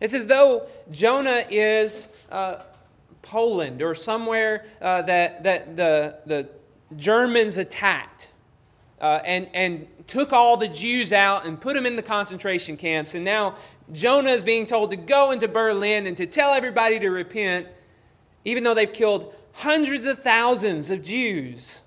It's 0.02 0.14
as 0.14 0.28
though 0.28 0.68
Jonah 0.92 1.46
is 1.50 2.10
uh, 2.30 2.64
Poland 3.22 3.82
or 3.82 3.96
somewhere 3.96 4.66
uh, 4.82 5.02
that, 5.04 5.44
that 5.44 5.78
the, 5.78 6.18
the 6.26 6.50
Germans 6.98 7.58
attacked 7.58 8.30
uh, 9.00 9.22
and, 9.26 9.50
and 9.54 9.88
took 10.08 10.34
all 10.34 10.58
the 10.58 10.68
Jews 10.68 11.14
out 11.14 11.46
and 11.46 11.60
put 11.60 11.76
them 11.76 11.86
in 11.86 11.96
the 11.96 12.04
concentration 12.04 12.78
camps. 12.78 13.16
And 13.16 13.24
now 13.24 13.56
Jonah 13.92 14.32
is 14.32 14.44
being 14.44 14.66
told 14.66 14.92
to 14.92 14.98
go 14.98 15.32
into 15.32 15.48
Berlin 15.48 16.08
and 16.08 16.18
to 16.18 16.26
tell 16.26 16.54
everybody 16.54 17.00
to 17.00 17.10
repent, 17.10 17.68
even 18.44 18.64
though 18.64 18.74
they've 18.74 18.92
killed 18.92 19.34
hundreds 19.56 20.06
of 20.06 20.20
thousands 20.20 20.90
of 20.90 21.02
Jews. 21.02 21.82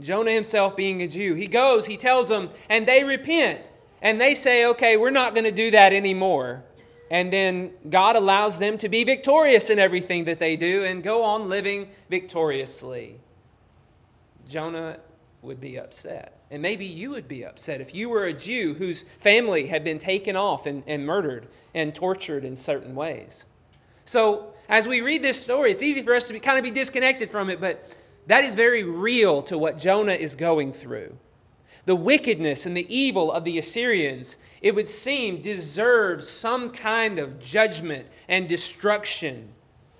Jonah 0.00 0.32
himself 0.32 0.76
being 0.76 1.02
a 1.02 1.08
Jew, 1.08 1.34
he 1.34 1.46
goes, 1.46 1.86
he 1.86 1.96
tells 1.96 2.28
them, 2.28 2.50
and 2.68 2.86
they 2.86 3.04
repent. 3.04 3.60
And 4.02 4.20
they 4.20 4.34
say, 4.34 4.66
okay, 4.66 4.96
we're 4.96 5.10
not 5.10 5.34
going 5.34 5.44
to 5.44 5.52
do 5.52 5.70
that 5.70 5.92
anymore. 5.92 6.62
And 7.10 7.32
then 7.32 7.70
God 7.88 8.16
allows 8.16 8.58
them 8.58 8.78
to 8.78 8.88
be 8.88 9.04
victorious 9.04 9.70
in 9.70 9.78
everything 9.78 10.24
that 10.24 10.38
they 10.38 10.56
do 10.56 10.84
and 10.84 11.02
go 11.02 11.22
on 11.22 11.48
living 11.48 11.88
victoriously. 12.10 13.18
Jonah 14.48 14.98
would 15.42 15.60
be 15.60 15.78
upset. 15.78 16.40
And 16.50 16.60
maybe 16.62 16.84
you 16.84 17.10
would 17.10 17.28
be 17.28 17.44
upset 17.44 17.80
if 17.80 17.94
you 17.94 18.08
were 18.08 18.24
a 18.24 18.32
Jew 18.32 18.74
whose 18.74 19.04
family 19.18 19.66
had 19.66 19.84
been 19.84 19.98
taken 19.98 20.36
off 20.36 20.66
and, 20.66 20.82
and 20.86 21.04
murdered 21.04 21.48
and 21.74 21.94
tortured 21.94 22.44
in 22.44 22.56
certain 22.56 22.94
ways. 22.94 23.44
So, 24.06 24.52
as 24.68 24.88
we 24.88 25.00
read 25.00 25.22
this 25.22 25.40
story, 25.40 25.70
it's 25.70 25.82
easy 25.82 26.02
for 26.02 26.14
us 26.14 26.26
to 26.28 26.32
be, 26.32 26.40
kind 26.40 26.58
of 26.58 26.64
be 26.64 26.70
disconnected 26.70 27.30
from 27.30 27.50
it, 27.50 27.60
but 27.60 27.92
that 28.26 28.44
is 28.44 28.54
very 28.54 28.82
real 28.82 29.42
to 29.42 29.58
what 29.58 29.78
Jonah 29.78 30.12
is 30.12 30.34
going 30.34 30.72
through. 30.72 31.16
The 31.84 31.94
wickedness 31.94 32.66
and 32.66 32.76
the 32.76 32.92
evil 32.94 33.30
of 33.30 33.44
the 33.44 33.58
Assyrians 33.58 34.36
it 34.62 34.74
would 34.74 34.88
seem, 34.88 35.42
deserves 35.42 36.28
some 36.28 36.70
kind 36.70 37.18
of 37.18 37.38
judgment 37.38 38.06
and 38.28 38.48
destruction. 38.48 39.48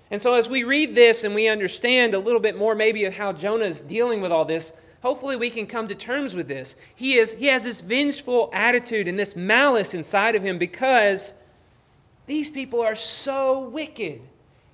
And 0.09 0.21
so, 0.21 0.33
as 0.33 0.49
we 0.49 0.63
read 0.63 0.95
this 0.95 1.23
and 1.23 1.35
we 1.35 1.47
understand 1.47 2.13
a 2.13 2.19
little 2.19 2.39
bit 2.39 2.57
more, 2.57 2.75
maybe, 2.75 3.05
of 3.05 3.15
how 3.15 3.33
Jonah 3.33 3.65
is 3.65 3.81
dealing 3.81 4.21
with 4.21 4.31
all 4.31 4.45
this, 4.45 4.73
hopefully 5.01 5.35
we 5.35 5.49
can 5.49 5.67
come 5.67 5.87
to 5.87 5.95
terms 5.95 6.33
with 6.33 6.47
this. 6.47 6.75
He, 6.95 7.17
is, 7.17 7.33
he 7.33 7.47
has 7.47 7.63
this 7.63 7.81
vengeful 7.81 8.49
attitude 8.53 9.07
and 9.07 9.19
this 9.19 9.35
malice 9.35 9.93
inside 9.93 10.35
of 10.35 10.43
him 10.43 10.57
because 10.57 11.33
these 12.27 12.49
people 12.49 12.81
are 12.81 12.95
so 12.95 13.59
wicked. 13.59 14.21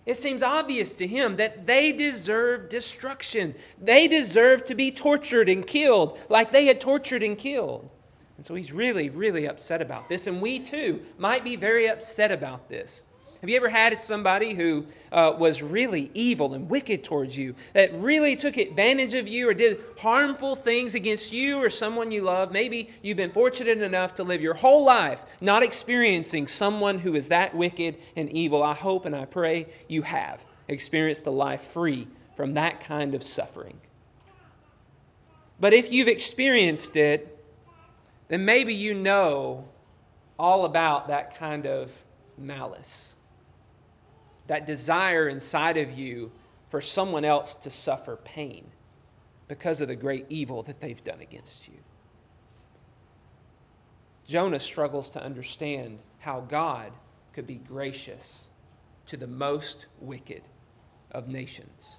It 0.05 0.17
seems 0.17 0.43
obvious 0.43 0.95
to 0.95 1.07
him 1.07 1.37
that 1.37 1.65
they 1.65 1.93
deserve 1.93 2.67
destruction. 2.67 3.55
They 3.81 4.09
deserve 4.09 4.65
to 4.65 4.75
be 4.75 4.91
tortured 4.91 5.47
and 5.47 5.65
killed 5.65 6.19
like 6.29 6.51
they 6.51 6.65
had 6.65 6.81
tortured 6.81 7.23
and 7.23 7.37
killed. 7.37 7.89
And 8.35 8.45
so 8.45 8.55
he's 8.55 8.73
really, 8.73 9.09
really 9.09 9.47
upset 9.47 9.81
about 9.81 10.09
this. 10.09 10.27
And 10.27 10.41
we 10.41 10.59
too 10.59 11.01
might 11.17 11.45
be 11.45 11.55
very 11.55 11.87
upset 11.87 12.31
about 12.31 12.67
this. 12.67 13.03
Have 13.43 13.49
you 13.49 13.57
ever 13.57 13.67
had 13.67 14.01
somebody 14.01 14.53
who 14.53 14.85
uh, 15.11 15.33
was 15.37 15.61
really 15.61 16.09
evil 16.13 16.53
and 16.53 16.69
wicked 16.69 17.03
towards 17.03 17.35
you, 17.35 17.55
that 17.73 17.93
really 17.95 18.37
took 18.37 18.55
advantage 18.55 19.13
of 19.15 19.27
you 19.27 19.49
or 19.49 19.53
did 19.53 19.81
harmful 19.99 20.55
things 20.55 20.95
against 20.95 21.33
you 21.33 21.61
or 21.61 21.69
someone 21.69 22.09
you 22.09 22.21
love? 22.21 22.53
Maybe 22.53 22.89
you've 23.01 23.17
been 23.17 23.33
fortunate 23.33 23.81
enough 23.81 24.15
to 24.15 24.23
live 24.23 24.39
your 24.41 24.53
whole 24.53 24.85
life 24.85 25.23
not 25.41 25.61
experiencing 25.61 26.47
someone 26.47 26.97
who 26.97 27.15
is 27.15 27.27
that 27.27 27.53
wicked 27.53 27.97
and 28.15 28.31
evil. 28.31 28.63
I 28.63 28.73
hope 28.73 29.05
and 29.05 29.13
I 29.13 29.25
pray 29.25 29.65
you 29.89 30.03
have 30.03 30.45
experienced 30.69 31.27
a 31.27 31.31
life 31.31 31.63
free 31.63 32.07
from 32.37 32.53
that 32.53 32.79
kind 32.79 33.13
of 33.13 33.23
suffering. 33.23 33.77
But 35.59 35.73
if 35.73 35.91
you've 35.91 36.07
experienced 36.07 36.95
it, 36.95 37.43
then 38.29 38.45
maybe 38.45 38.73
you 38.73 38.93
know 38.93 39.65
all 40.39 40.63
about 40.63 41.09
that 41.09 41.37
kind 41.37 41.67
of 41.67 41.91
malice, 42.37 43.17
that 44.47 44.67
desire 44.67 45.27
inside 45.27 45.77
of 45.77 45.91
you 45.91 46.31
for 46.69 46.81
someone 46.81 47.25
else 47.25 47.55
to 47.55 47.69
suffer 47.69 48.17
pain 48.23 48.65
because 49.47 49.81
of 49.81 49.87
the 49.87 49.95
great 49.95 50.25
evil 50.29 50.63
that 50.63 50.81
they've 50.81 51.03
done 51.03 51.21
against 51.21 51.67
you. 51.67 51.75
Jonah 54.27 54.59
struggles 54.59 55.09
to 55.11 55.23
understand 55.23 55.99
how 56.19 56.41
God 56.41 56.91
could 57.33 57.45
be 57.45 57.55
gracious 57.55 58.47
to 59.07 59.17
the 59.17 59.27
most 59.27 59.87
wicked 59.99 60.43
of 61.11 61.27
nations. 61.27 61.97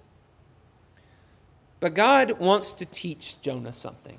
But 1.81 1.95
God 1.95 2.39
wants 2.41 2.73
to 2.73 2.87
teach 2.87 3.41
Jonah 3.43 3.73
something. 3.73 4.19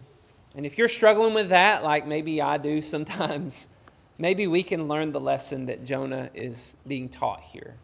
And 0.55 0.65
if 0.65 0.77
you're 0.77 0.87
struggling 0.87 1.33
with 1.33 1.49
that, 1.49 1.83
like 1.83 2.07
maybe 2.07 2.41
I 2.41 2.57
do 2.57 2.81
sometimes, 2.81 3.67
maybe 4.17 4.47
we 4.47 4.63
can 4.63 4.87
learn 4.87 5.11
the 5.11 5.19
lesson 5.19 5.65
that 5.65 5.83
Jonah 5.83 6.29
is 6.33 6.75
being 6.87 7.09
taught 7.09 7.41
here. 7.41 7.75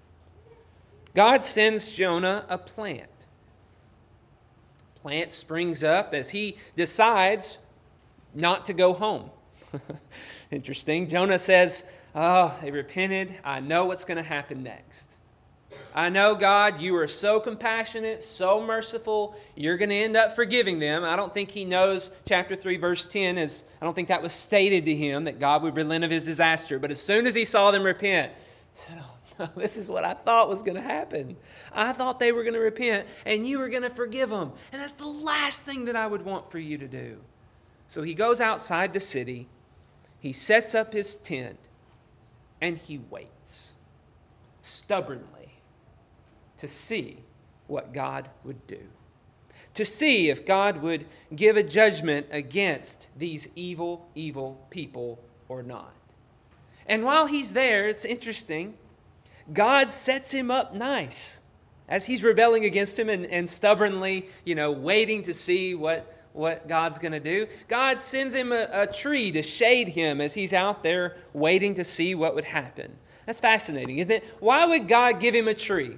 God 1.16 1.44
sends 1.44 1.92
Jonah 1.92 2.46
a 2.50 2.58
plant. 2.58 3.10
Plant 4.96 5.34
springs 5.34 5.84
up 5.84 6.14
as 6.14 6.30
he 6.30 6.58
decides 6.76 7.58
not 8.34 8.66
to 8.68 8.74
go 8.74 8.94
home. 8.94 9.30
Interesting. 10.52 11.08
Jonah 11.08 11.40
says, 11.40 11.86
Oh, 12.14 12.54
they 12.62 12.72
repented. 12.72 13.34
I 13.44 13.62
know 13.62 13.86
what's 13.86 14.04
going 14.04 14.18
to 14.18 14.24
happen 14.24 14.64
next. 14.64 15.12
I 15.94 16.10
know, 16.10 16.36
God, 16.36 16.82
you 16.82 16.96
are 16.98 17.08
so 17.08 17.40
compassionate, 17.40 18.24
so 18.24 18.62
merciful. 18.62 19.36
You're 19.56 19.78
going 19.78 19.90
to 19.90 19.96
end 19.96 20.18
up 20.18 20.36
forgiving 20.36 20.80
them. 20.80 21.04
I 21.04 21.16
don't 21.16 21.34
think 21.34 21.52
he 21.52 21.66
knows 21.66 22.12
chapter 22.26 22.56
3, 22.56 22.78
verse 22.78 23.12
10, 23.12 23.38
as 23.38 23.66
I 23.82 23.86
don't 23.86 23.94
think 23.94 24.08
that 24.10 24.22
was 24.22 24.34
stated 24.34 24.86
to 24.86 24.96
him 24.96 25.26
that 25.26 25.40
God 25.40 25.64
would 25.64 25.76
relent 25.76 26.04
of 26.04 26.12
his 26.12 26.26
disaster. 26.26 26.80
But 26.80 26.92
as 26.92 27.02
soon 27.02 27.28
as 27.28 27.36
he 27.36 27.46
saw 27.46 27.72
them 27.72 27.84
repent, 27.84 28.32
he 28.76 28.82
said, 28.82 28.98
Oh, 29.00 29.18
this 29.56 29.78
is 29.78 29.90
what 29.90 30.04
I 30.04 30.14
thought 30.14 30.50
was 30.50 30.64
going 30.64 30.76
to 30.76 30.82
happen. 30.82 31.36
I 31.74 31.94
thought 31.94 32.20
they 32.20 32.32
were 32.32 32.44
going 32.44 32.54
to 32.54 32.60
repent 32.60 33.08
and 33.26 33.48
you 33.48 33.60
were 33.60 33.70
going 33.70 33.84
to 33.84 33.90
forgive 33.90 34.30
them. 34.30 34.52
And 34.72 34.82
that's 34.82 34.94
the 34.94 35.08
last 35.08 35.62
thing 35.62 35.86
that 35.86 35.96
I 35.96 36.08
would 36.08 36.24
want 36.24 36.52
for 36.52 36.60
you 36.60 36.78
to 36.78 36.88
do. 36.88 37.18
So 37.88 38.02
he 38.02 38.14
goes 38.14 38.40
outside 38.40 38.94
the 38.94 39.00
city, 39.00 39.50
he 40.20 40.32
sets 40.32 40.74
up 40.74 40.94
his 40.94 41.18
tent, 41.18 41.58
and 42.62 42.78
he 42.78 43.00
waits 43.10 43.72
stubbornly 44.62 45.56
to 46.58 46.68
see 46.68 47.18
what 47.68 47.92
God 47.92 48.30
would 48.44 48.66
do, 48.68 48.80
to 49.74 49.84
see 49.84 50.30
if 50.30 50.46
God 50.46 50.82
would 50.82 51.06
give 51.36 51.58
a 51.58 51.64
judgment 51.64 52.28
against 52.32 53.08
these 53.18 53.50
evil, 53.56 54.08
evil 54.16 54.66
people 54.70 55.20
or 55.50 55.64
not. 55.64 55.94
And 56.86 57.04
while 57.04 57.26
he's 57.26 57.54
there, 57.54 57.90
it's 57.90 58.06
interesting, 58.06 58.76
God 59.54 59.92
sets 59.92 60.32
him 60.32 60.52
up 60.52 60.74
nice 60.74 61.40
as 61.90 62.06
he's 62.06 62.24
rebelling 62.24 62.66
against 62.66 62.98
him 62.98 63.10
and, 63.10 63.26
and 63.26 63.50
stubbornly, 63.50 64.28
you 64.46 64.56
know, 64.56 64.72
waiting 64.72 65.24
to 65.24 65.34
see 65.34 65.76
what, 65.76 66.26
what 66.34 66.68
God's 66.68 66.98
going 66.98 67.12
to 67.12 67.20
do. 67.20 67.48
God 67.68 68.02
sends 68.02 68.34
him 68.34 68.52
a, 68.54 68.68
a 68.72 68.88
tree 68.88 69.32
to 69.32 69.42
shade 69.42 69.90
him 69.90 70.22
as 70.22 70.34
he's 70.34 70.54
out 70.54 70.84
there 70.84 71.18
waiting 71.34 71.76
to 71.76 71.84
see 71.84 72.16
what 72.16 72.34
would 72.34 72.46
happen. 72.46 72.96
That's 73.26 73.40
fascinating, 73.40 74.00
isn't 74.00 74.12
it? 74.12 74.24
Why 74.40 74.66
would 74.66 74.88
God 74.88 75.20
give 75.20 75.36
him 75.36 75.48
a 75.48 75.54
tree? 75.54 75.98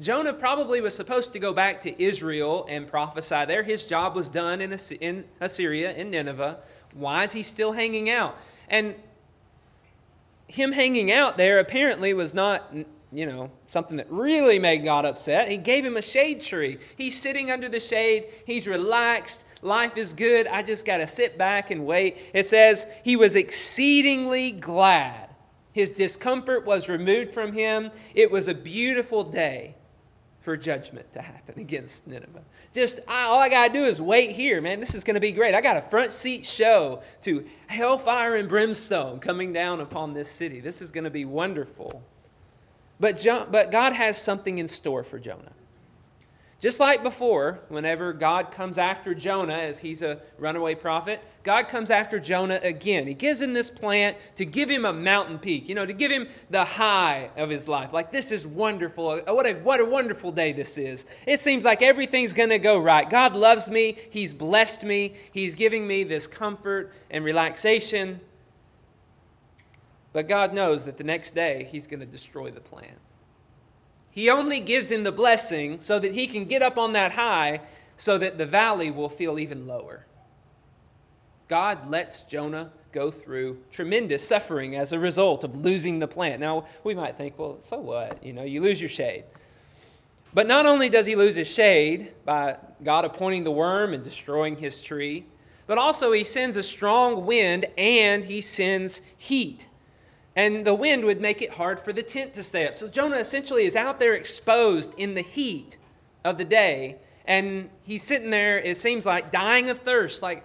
Jonah 0.00 0.32
probably 0.34 0.80
was 0.80 0.94
supposed 0.94 1.32
to 1.32 1.38
go 1.38 1.52
back 1.52 1.80
to 1.82 2.02
Israel 2.02 2.66
and 2.68 2.86
prophesy 2.88 3.44
there. 3.46 3.62
His 3.62 3.84
job 3.84 4.14
was 4.16 4.28
done 4.28 4.60
in, 4.60 4.78
in 5.00 5.24
Assyria, 5.40 5.92
in 5.94 6.10
Nineveh. 6.10 6.58
Why 6.94 7.24
is 7.24 7.32
he 7.32 7.42
still 7.42 7.72
hanging 7.72 8.10
out? 8.10 8.36
And 8.68 8.94
him 10.48 10.72
hanging 10.72 11.10
out 11.12 11.36
there 11.36 11.58
apparently 11.58 12.14
was 12.14 12.34
not, 12.34 12.72
you 13.12 13.26
know, 13.26 13.50
something 13.66 13.96
that 13.96 14.10
really 14.10 14.58
made 14.58 14.84
God 14.84 15.04
upset. 15.04 15.50
He 15.50 15.56
gave 15.56 15.84
him 15.84 15.96
a 15.96 16.02
shade 16.02 16.40
tree. 16.40 16.78
He's 16.96 17.20
sitting 17.20 17.50
under 17.50 17.68
the 17.68 17.80
shade, 17.80 18.26
he's 18.46 18.66
relaxed. 18.66 19.44
Life 19.62 19.96
is 19.96 20.12
good. 20.12 20.46
I 20.46 20.62
just 20.62 20.84
got 20.84 20.98
to 20.98 21.06
sit 21.06 21.38
back 21.38 21.70
and 21.70 21.86
wait. 21.86 22.18
It 22.34 22.46
says, 22.46 22.86
He 23.02 23.16
was 23.16 23.34
exceedingly 23.34 24.52
glad. 24.52 25.30
His 25.72 25.90
discomfort 25.90 26.66
was 26.66 26.88
removed 26.88 27.32
from 27.32 27.52
him. 27.52 27.90
It 28.14 28.30
was 28.30 28.46
a 28.46 28.54
beautiful 28.54 29.24
day 29.24 29.74
for 30.44 30.58
judgment 30.58 31.10
to 31.14 31.22
happen 31.22 31.54
against 31.60 32.06
Nineveh. 32.06 32.42
Just 32.72 33.00
I, 33.08 33.24
all 33.24 33.40
I 33.40 33.48
got 33.48 33.68
to 33.68 33.72
do 33.72 33.84
is 33.86 34.00
wait 34.00 34.30
here, 34.30 34.60
man. 34.60 34.78
This 34.78 34.94
is 34.94 35.02
going 35.02 35.14
to 35.14 35.20
be 35.20 35.32
great. 35.32 35.54
I 35.54 35.60
got 35.62 35.78
a 35.78 35.82
front 35.82 36.12
seat 36.12 36.44
show 36.44 37.02
to 37.22 37.44
hellfire 37.66 38.36
and 38.36 38.48
brimstone 38.48 39.18
coming 39.18 39.52
down 39.52 39.80
upon 39.80 40.12
this 40.12 40.30
city. 40.30 40.60
This 40.60 40.82
is 40.82 40.90
going 40.90 41.04
to 41.04 41.10
be 41.10 41.24
wonderful. 41.24 42.02
But, 43.00 43.18
jo- 43.18 43.48
but 43.50 43.72
God 43.72 43.94
has 43.94 44.20
something 44.20 44.58
in 44.58 44.68
store 44.68 45.02
for 45.02 45.18
Jonah. 45.18 45.52
Just 46.64 46.80
like 46.80 47.02
before, 47.02 47.58
whenever 47.68 48.14
God 48.14 48.50
comes 48.50 48.78
after 48.78 49.14
Jonah, 49.14 49.52
as 49.52 49.78
he's 49.78 50.00
a 50.00 50.18
runaway 50.38 50.74
prophet, 50.74 51.20
God 51.42 51.68
comes 51.68 51.90
after 51.90 52.18
Jonah 52.18 52.58
again. 52.62 53.06
He 53.06 53.12
gives 53.12 53.42
him 53.42 53.52
this 53.52 53.68
plant 53.68 54.16
to 54.36 54.46
give 54.46 54.70
him 54.70 54.86
a 54.86 54.92
mountain 54.94 55.38
peak, 55.38 55.68
you 55.68 55.74
know, 55.74 55.84
to 55.84 55.92
give 55.92 56.10
him 56.10 56.26
the 56.48 56.64
high 56.64 57.28
of 57.36 57.50
his 57.50 57.68
life. 57.68 57.92
Like, 57.92 58.10
this 58.10 58.32
is 58.32 58.46
wonderful. 58.46 59.20
What 59.26 59.46
a, 59.46 59.52
what 59.56 59.78
a 59.78 59.84
wonderful 59.84 60.32
day 60.32 60.52
this 60.52 60.78
is. 60.78 61.04
It 61.26 61.38
seems 61.38 61.66
like 61.66 61.82
everything's 61.82 62.32
going 62.32 62.48
to 62.48 62.58
go 62.58 62.78
right. 62.78 63.10
God 63.10 63.36
loves 63.36 63.68
me. 63.68 63.98
He's 64.08 64.32
blessed 64.32 64.84
me. 64.84 65.16
He's 65.32 65.54
giving 65.54 65.86
me 65.86 66.02
this 66.02 66.26
comfort 66.26 66.94
and 67.10 67.26
relaxation. 67.26 68.20
But 70.14 70.28
God 70.28 70.54
knows 70.54 70.86
that 70.86 70.96
the 70.96 71.04
next 71.04 71.34
day, 71.34 71.68
He's 71.70 71.86
going 71.86 72.00
to 72.00 72.06
destroy 72.06 72.50
the 72.50 72.62
plant. 72.62 72.96
He 74.14 74.30
only 74.30 74.60
gives 74.60 74.92
him 74.92 75.02
the 75.02 75.10
blessing 75.10 75.80
so 75.80 75.98
that 75.98 76.14
he 76.14 76.28
can 76.28 76.44
get 76.44 76.62
up 76.62 76.78
on 76.78 76.92
that 76.92 77.12
high 77.12 77.60
so 77.96 78.16
that 78.18 78.38
the 78.38 78.46
valley 78.46 78.92
will 78.92 79.08
feel 79.08 79.40
even 79.40 79.66
lower. 79.66 80.06
God 81.48 81.90
lets 81.90 82.22
Jonah 82.22 82.70
go 82.92 83.10
through 83.10 83.58
tremendous 83.72 84.26
suffering 84.26 84.76
as 84.76 84.92
a 84.92 85.00
result 85.00 85.42
of 85.42 85.56
losing 85.56 85.98
the 85.98 86.06
plant. 86.06 86.40
Now, 86.40 86.66
we 86.84 86.94
might 86.94 87.18
think, 87.18 87.36
well, 87.36 87.60
so 87.60 87.76
what? 87.78 88.24
You 88.24 88.32
know, 88.32 88.44
you 88.44 88.60
lose 88.60 88.80
your 88.80 88.88
shade. 88.88 89.24
But 90.32 90.46
not 90.46 90.64
only 90.64 90.88
does 90.88 91.06
he 91.06 91.16
lose 91.16 91.34
his 91.34 91.48
shade 91.48 92.12
by 92.24 92.56
God 92.84 93.04
appointing 93.04 93.42
the 93.42 93.50
worm 93.50 93.94
and 93.94 94.04
destroying 94.04 94.56
his 94.56 94.80
tree, 94.80 95.26
but 95.66 95.76
also 95.76 96.12
he 96.12 96.22
sends 96.22 96.56
a 96.56 96.62
strong 96.62 97.26
wind 97.26 97.66
and 97.76 98.24
he 98.24 98.40
sends 98.40 99.00
heat 99.16 99.66
and 100.36 100.64
the 100.64 100.74
wind 100.74 101.04
would 101.04 101.20
make 101.20 101.42
it 101.42 101.50
hard 101.50 101.80
for 101.80 101.92
the 101.92 102.02
tent 102.02 102.34
to 102.34 102.42
stay 102.42 102.66
up. 102.66 102.74
So 102.74 102.88
Jonah 102.88 103.18
essentially 103.18 103.64
is 103.64 103.76
out 103.76 103.98
there 103.98 104.14
exposed 104.14 104.94
in 104.96 105.14
the 105.14 105.22
heat 105.22 105.76
of 106.24 106.38
the 106.38 106.44
day, 106.44 106.96
and 107.26 107.70
he's 107.84 108.02
sitting 108.02 108.30
there, 108.30 108.58
it 108.58 108.76
seems 108.76 109.06
like, 109.06 109.30
dying 109.30 109.70
of 109.70 109.78
thirst, 109.78 110.22
like 110.22 110.44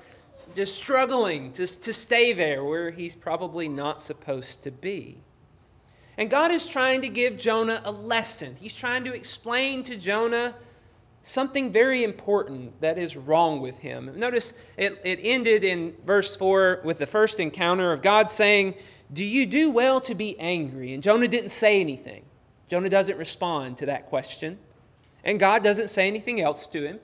just 0.55 0.75
struggling 0.75 1.51
to, 1.53 1.65
to 1.65 1.93
stay 1.93 2.33
there 2.33 2.63
where 2.63 2.91
he's 2.91 3.15
probably 3.15 3.67
not 3.67 4.01
supposed 4.01 4.63
to 4.63 4.71
be. 4.71 5.17
And 6.17 6.29
God 6.29 6.51
is 6.51 6.65
trying 6.65 7.01
to 7.01 7.09
give 7.09 7.37
Jonah 7.37 7.81
a 7.85 7.91
lesson. 7.91 8.57
He's 8.59 8.75
trying 8.75 9.05
to 9.05 9.13
explain 9.13 9.83
to 9.83 9.95
Jonah 9.95 10.53
something 11.23 11.71
very 11.71 12.03
important 12.03 12.79
that 12.81 12.97
is 12.97 13.15
wrong 13.15 13.61
with 13.61 13.79
him. 13.79 14.11
Notice 14.15 14.53
it, 14.77 14.99
it 15.03 15.19
ended 15.23 15.63
in 15.63 15.93
verse 16.05 16.35
4 16.35 16.81
with 16.83 16.97
the 16.97 17.07
first 17.07 17.39
encounter 17.39 17.91
of 17.91 18.01
God 18.01 18.29
saying, 18.29 18.75
do 19.11 19.23
you 19.23 19.45
do 19.45 19.69
well 19.69 20.01
to 20.01 20.15
be 20.15 20.39
angry? 20.39 20.93
And 20.93 21.01
Jonah 21.01 21.27
didn't 21.27 21.49
say 21.49 21.81
anything. 21.81 22.23
Jonah 22.67 22.89
doesn't 22.89 23.17
respond 23.17 23.77
to 23.79 23.87
that 23.87 24.07
question. 24.07 24.57
And 25.23 25.39
God 25.39 25.63
doesn't 25.63 25.89
say 25.89 26.07
anything 26.07 26.39
else 26.39 26.67
to 26.67 26.83
him. 26.83 26.99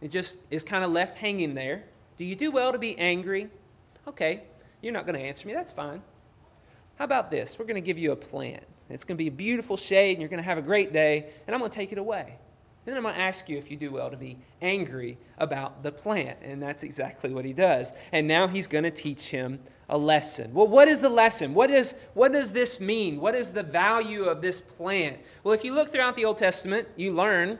It 0.00 0.10
just 0.10 0.36
is 0.50 0.64
kind 0.64 0.84
of 0.84 0.90
left 0.90 1.16
hanging 1.16 1.54
there. 1.54 1.84
Do 2.16 2.24
you 2.24 2.36
do 2.36 2.50
well 2.50 2.72
to 2.72 2.78
be 2.78 2.98
angry? 2.98 3.48
Okay, 4.06 4.42
you're 4.80 4.92
not 4.92 5.06
going 5.06 5.18
to 5.18 5.24
answer 5.24 5.46
me. 5.48 5.54
That's 5.54 5.72
fine. 5.72 6.02
How 6.96 7.04
about 7.04 7.30
this? 7.30 7.58
We're 7.58 7.64
going 7.64 7.82
to 7.82 7.86
give 7.86 7.98
you 7.98 8.12
a 8.12 8.16
plant. 8.16 8.64
It's 8.90 9.04
going 9.04 9.16
to 9.16 9.22
be 9.22 9.28
a 9.28 9.32
beautiful 9.32 9.76
shade, 9.76 10.12
and 10.12 10.20
you're 10.20 10.28
going 10.28 10.42
to 10.42 10.48
have 10.48 10.58
a 10.58 10.62
great 10.62 10.92
day, 10.92 11.30
and 11.46 11.54
I'm 11.54 11.60
going 11.60 11.70
to 11.70 11.74
take 11.74 11.92
it 11.92 11.98
away. 11.98 12.36
Then 12.84 12.96
I'm 12.96 13.04
going 13.04 13.14
to 13.14 13.20
ask 13.20 13.48
you 13.48 13.58
if 13.58 13.70
you 13.70 13.76
do 13.76 13.92
well 13.92 14.10
to 14.10 14.16
be 14.16 14.38
angry 14.60 15.16
about 15.38 15.82
the 15.82 15.92
plant. 15.92 16.38
And 16.42 16.60
that's 16.60 16.82
exactly 16.82 17.32
what 17.32 17.44
he 17.44 17.52
does. 17.52 17.92
And 18.10 18.26
now 18.26 18.48
he's 18.48 18.66
going 18.66 18.84
to 18.84 18.90
teach 18.90 19.28
him 19.28 19.60
a 19.88 19.96
lesson. 19.96 20.52
Well, 20.52 20.66
what 20.66 20.88
is 20.88 21.00
the 21.00 21.08
lesson? 21.08 21.54
What, 21.54 21.70
is, 21.70 21.94
what 22.14 22.32
does 22.32 22.52
this 22.52 22.80
mean? 22.80 23.20
What 23.20 23.34
is 23.36 23.52
the 23.52 23.62
value 23.62 24.24
of 24.24 24.42
this 24.42 24.60
plant? 24.60 25.18
Well, 25.44 25.54
if 25.54 25.64
you 25.64 25.74
look 25.74 25.90
throughout 25.90 26.16
the 26.16 26.24
Old 26.24 26.38
Testament, 26.38 26.88
you 26.96 27.12
learn 27.12 27.58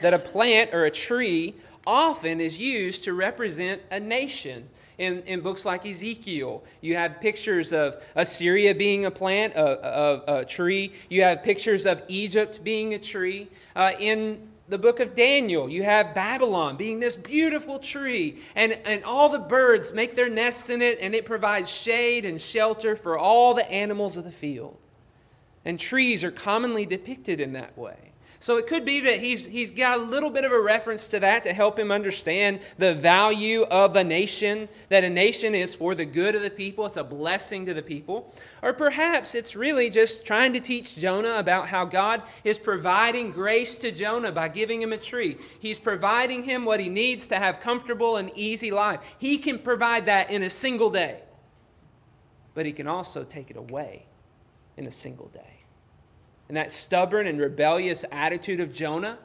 that 0.00 0.14
a 0.14 0.18
plant 0.18 0.74
or 0.74 0.84
a 0.84 0.90
tree 0.90 1.54
often 1.86 2.40
is 2.40 2.58
used 2.58 3.04
to 3.04 3.12
represent 3.12 3.82
a 3.90 4.00
nation. 4.00 4.68
In, 4.98 5.22
in 5.22 5.40
books 5.40 5.64
like 5.64 5.86
Ezekiel, 5.86 6.62
you 6.82 6.94
have 6.94 7.22
pictures 7.22 7.72
of 7.72 8.02
Assyria 8.14 8.74
being 8.74 9.06
a 9.06 9.10
plant, 9.10 9.54
a, 9.54 9.86
a, 9.86 10.40
a 10.40 10.44
tree. 10.44 10.92
You 11.08 11.22
have 11.22 11.42
pictures 11.42 11.86
of 11.86 12.02
Egypt 12.08 12.62
being 12.62 12.92
a 12.92 12.98
tree. 12.98 13.48
Uh, 13.74 13.92
in 13.98 14.46
the 14.68 14.76
book 14.76 15.00
of 15.00 15.14
Daniel, 15.14 15.70
you 15.70 15.82
have 15.82 16.14
Babylon 16.14 16.76
being 16.76 17.00
this 17.00 17.16
beautiful 17.16 17.78
tree, 17.78 18.40
and, 18.54 18.72
and 18.84 19.02
all 19.04 19.30
the 19.30 19.38
birds 19.38 19.94
make 19.94 20.14
their 20.14 20.28
nests 20.28 20.68
in 20.68 20.82
it, 20.82 20.98
and 21.00 21.14
it 21.14 21.24
provides 21.24 21.70
shade 21.70 22.26
and 22.26 22.38
shelter 22.38 22.94
for 22.94 23.18
all 23.18 23.54
the 23.54 23.68
animals 23.70 24.18
of 24.18 24.24
the 24.24 24.30
field. 24.30 24.76
And 25.64 25.80
trees 25.80 26.22
are 26.24 26.30
commonly 26.30 26.84
depicted 26.84 27.40
in 27.40 27.54
that 27.54 27.76
way. 27.76 28.09
So 28.42 28.56
it 28.56 28.66
could 28.66 28.86
be 28.86 29.00
that 29.00 29.20
he's, 29.20 29.44
he's 29.44 29.70
got 29.70 29.98
a 29.98 30.02
little 30.02 30.30
bit 30.30 30.46
of 30.46 30.52
a 30.52 30.58
reference 30.58 31.08
to 31.08 31.20
that 31.20 31.44
to 31.44 31.52
help 31.52 31.78
him 31.78 31.92
understand 31.92 32.60
the 32.78 32.94
value 32.94 33.64
of 33.64 33.94
a 33.96 34.02
nation, 34.02 34.66
that 34.88 35.04
a 35.04 35.10
nation 35.10 35.54
is 35.54 35.74
for 35.74 35.94
the 35.94 36.06
good 36.06 36.34
of 36.34 36.40
the 36.40 36.48
people, 36.48 36.86
it's 36.86 36.96
a 36.96 37.04
blessing 37.04 37.66
to 37.66 37.74
the 37.74 37.82
people. 37.82 38.34
Or 38.62 38.72
perhaps 38.72 39.34
it's 39.34 39.54
really 39.54 39.90
just 39.90 40.24
trying 40.24 40.54
to 40.54 40.60
teach 40.60 40.96
Jonah 40.96 41.36
about 41.36 41.68
how 41.68 41.84
God 41.84 42.22
is 42.42 42.56
providing 42.56 43.30
grace 43.30 43.74
to 43.74 43.92
Jonah 43.92 44.32
by 44.32 44.48
giving 44.48 44.80
him 44.80 44.94
a 44.94 44.98
tree. 44.98 45.36
He's 45.60 45.78
providing 45.78 46.42
him 46.42 46.64
what 46.64 46.80
he 46.80 46.88
needs 46.88 47.26
to 47.26 47.36
have 47.36 47.60
comfortable 47.60 48.16
and 48.16 48.30
easy 48.34 48.70
life. 48.70 49.00
He 49.18 49.36
can 49.36 49.58
provide 49.58 50.06
that 50.06 50.30
in 50.30 50.44
a 50.44 50.50
single 50.50 50.88
day, 50.88 51.20
but 52.54 52.64
he 52.64 52.72
can 52.72 52.86
also 52.86 53.22
take 53.22 53.50
it 53.50 53.58
away 53.58 54.06
in 54.78 54.86
a 54.86 54.92
single 54.92 55.28
day 55.28 55.59
and 56.50 56.56
that 56.56 56.72
stubborn 56.72 57.28
and 57.28 57.38
rebellious 57.38 58.04
attitude 58.10 58.58
of 58.58 58.72
Jonah 58.72 59.18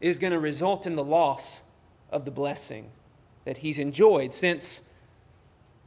is 0.00 0.16
going 0.16 0.32
to 0.32 0.38
result 0.38 0.86
in 0.86 0.94
the 0.94 1.02
loss 1.02 1.62
of 2.12 2.24
the 2.24 2.30
blessing 2.30 2.88
that 3.44 3.58
he's 3.58 3.80
enjoyed 3.80 4.32
since 4.32 4.82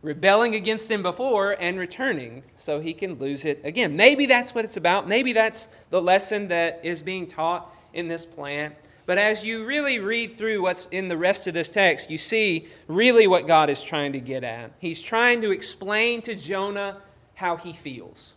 rebelling 0.02 0.56
against 0.56 0.92
him 0.92 1.02
before 1.02 1.56
and 1.62 1.80
returning 1.80 2.44
so 2.58 2.82
he 2.82 2.94
can 2.94 3.14
lose 3.20 3.46
it 3.46 3.62
again. 3.64 3.96
Maybe 3.96 4.26
that's 4.26 4.54
what 4.54 4.66
it's 4.66 4.76
about. 4.76 5.08
Maybe 5.08 5.32
that's 5.32 5.70
the 5.92 6.02
lesson 6.02 6.50
that 6.50 6.82
is 6.84 7.02
being 7.02 7.26
taught 7.26 7.74
in 7.94 8.10
this 8.10 8.26
plan. 8.26 8.76
But 9.06 9.18
as 9.18 9.46
you 9.46 9.64
really 9.64 10.00
read 10.00 10.34
through 10.34 10.62
what's 10.62 10.88
in 10.88 11.08
the 11.08 11.16
rest 11.16 11.48
of 11.48 11.54
this 11.54 11.70
text, 11.70 12.12
you 12.12 12.18
see 12.18 12.68
really 12.90 13.28
what 13.28 13.48
God 13.48 13.70
is 13.70 13.82
trying 13.82 14.12
to 14.12 14.20
get 14.20 14.44
at. 14.44 14.74
He's 14.80 15.02
trying 15.02 15.42
to 15.44 15.52
explain 15.52 16.22
to 16.24 16.36
Jonah 16.36 16.98
how 17.34 17.56
he 17.56 17.72
feels. 17.72 18.36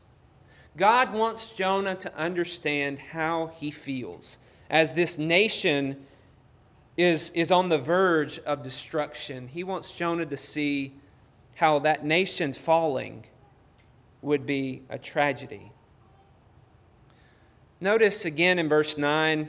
God 0.76 1.12
wants 1.12 1.50
Jonah 1.50 1.94
to 1.96 2.16
understand 2.16 2.98
how 2.98 3.52
he 3.58 3.70
feels 3.70 4.38
as 4.70 4.92
this 4.92 5.18
nation 5.18 6.04
is, 6.96 7.30
is 7.30 7.50
on 7.50 7.68
the 7.68 7.78
verge 7.78 8.38
of 8.40 8.62
destruction. 8.62 9.48
He 9.48 9.62
wants 9.62 9.94
Jonah 9.94 10.26
to 10.26 10.36
see 10.36 10.92
how 11.54 11.78
that 11.80 12.04
nation 12.04 12.52
falling 12.52 13.24
would 14.22 14.46
be 14.46 14.82
a 14.88 14.98
tragedy. 14.98 15.70
Notice 17.80 18.24
again 18.24 18.58
in 18.58 18.68
verse 18.68 18.98
9 18.98 19.48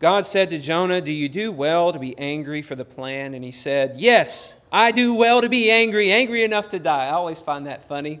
God 0.00 0.26
said 0.26 0.50
to 0.50 0.58
Jonah, 0.58 1.00
Do 1.00 1.12
you 1.12 1.30
do 1.30 1.50
well 1.50 1.92
to 1.92 1.98
be 1.98 2.18
angry 2.18 2.60
for 2.60 2.74
the 2.74 2.84
plan? 2.84 3.32
And 3.32 3.42
he 3.44 3.52
said, 3.52 3.94
Yes, 3.96 4.54
I 4.70 4.90
do 4.90 5.14
well 5.14 5.40
to 5.40 5.48
be 5.48 5.70
angry, 5.70 6.10
angry 6.10 6.44
enough 6.44 6.68
to 6.70 6.78
die. 6.78 7.06
I 7.06 7.12
always 7.12 7.40
find 7.40 7.66
that 7.66 7.88
funny. 7.88 8.20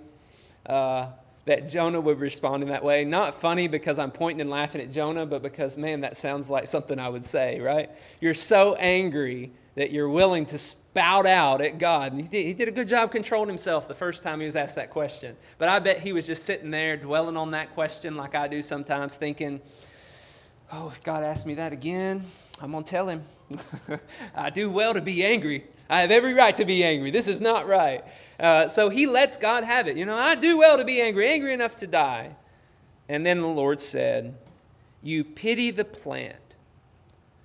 Uh, 0.64 1.08
that 1.46 1.68
Jonah 1.68 2.00
would 2.00 2.20
respond 2.20 2.62
in 2.62 2.70
that 2.70 2.82
way. 2.82 3.04
Not 3.04 3.34
funny 3.34 3.68
because 3.68 3.98
I'm 3.98 4.10
pointing 4.10 4.40
and 4.40 4.50
laughing 4.50 4.80
at 4.80 4.90
Jonah, 4.90 5.26
but 5.26 5.42
because, 5.42 5.76
man, 5.76 6.00
that 6.00 6.16
sounds 6.16 6.48
like 6.48 6.66
something 6.66 6.98
I 6.98 7.08
would 7.08 7.24
say, 7.24 7.60
right? 7.60 7.90
You're 8.20 8.34
so 8.34 8.74
angry 8.76 9.52
that 9.74 9.90
you're 9.90 10.08
willing 10.08 10.46
to 10.46 10.58
spout 10.58 11.26
out 11.26 11.60
at 11.60 11.78
God. 11.78 12.12
And 12.12 12.20
he 12.20 12.28
did, 12.28 12.46
he 12.46 12.54
did 12.54 12.68
a 12.68 12.72
good 12.72 12.88
job 12.88 13.10
controlling 13.10 13.48
himself 13.48 13.88
the 13.88 13.94
first 13.94 14.22
time 14.22 14.40
he 14.40 14.46
was 14.46 14.56
asked 14.56 14.76
that 14.76 14.90
question. 14.90 15.36
But 15.58 15.68
I 15.68 15.80
bet 15.80 16.00
he 16.00 16.12
was 16.12 16.26
just 16.26 16.44
sitting 16.44 16.70
there 16.70 16.96
dwelling 16.96 17.36
on 17.36 17.50
that 17.50 17.74
question 17.74 18.16
like 18.16 18.34
I 18.34 18.48
do 18.48 18.62
sometimes, 18.62 19.16
thinking, 19.16 19.60
oh, 20.72 20.88
if 20.88 21.02
God 21.02 21.24
asked 21.24 21.46
me 21.46 21.54
that 21.54 21.72
again, 21.72 22.24
I'm 22.62 22.70
going 22.70 22.84
to 22.84 22.90
tell 22.90 23.08
him. 23.08 23.24
I 24.34 24.50
do 24.50 24.70
well 24.70 24.94
to 24.94 25.02
be 25.02 25.24
angry. 25.24 25.64
I 25.88 26.00
have 26.00 26.10
every 26.10 26.34
right 26.34 26.56
to 26.56 26.64
be 26.64 26.82
angry. 26.82 27.10
This 27.10 27.28
is 27.28 27.40
not 27.40 27.68
right. 27.68 28.04
Uh, 28.40 28.68
so 28.68 28.88
he 28.88 29.06
lets 29.06 29.36
God 29.36 29.64
have 29.64 29.86
it. 29.86 29.96
You 29.96 30.06
know, 30.06 30.16
I 30.16 30.34
do 30.34 30.56
well 30.56 30.78
to 30.78 30.84
be 30.84 31.00
angry, 31.00 31.28
angry 31.28 31.52
enough 31.52 31.76
to 31.76 31.86
die. 31.86 32.34
And 33.08 33.24
then 33.24 33.40
the 33.40 33.46
Lord 33.46 33.80
said, 33.80 34.34
You 35.02 35.24
pity 35.24 35.70
the 35.70 35.84
plant 35.84 36.38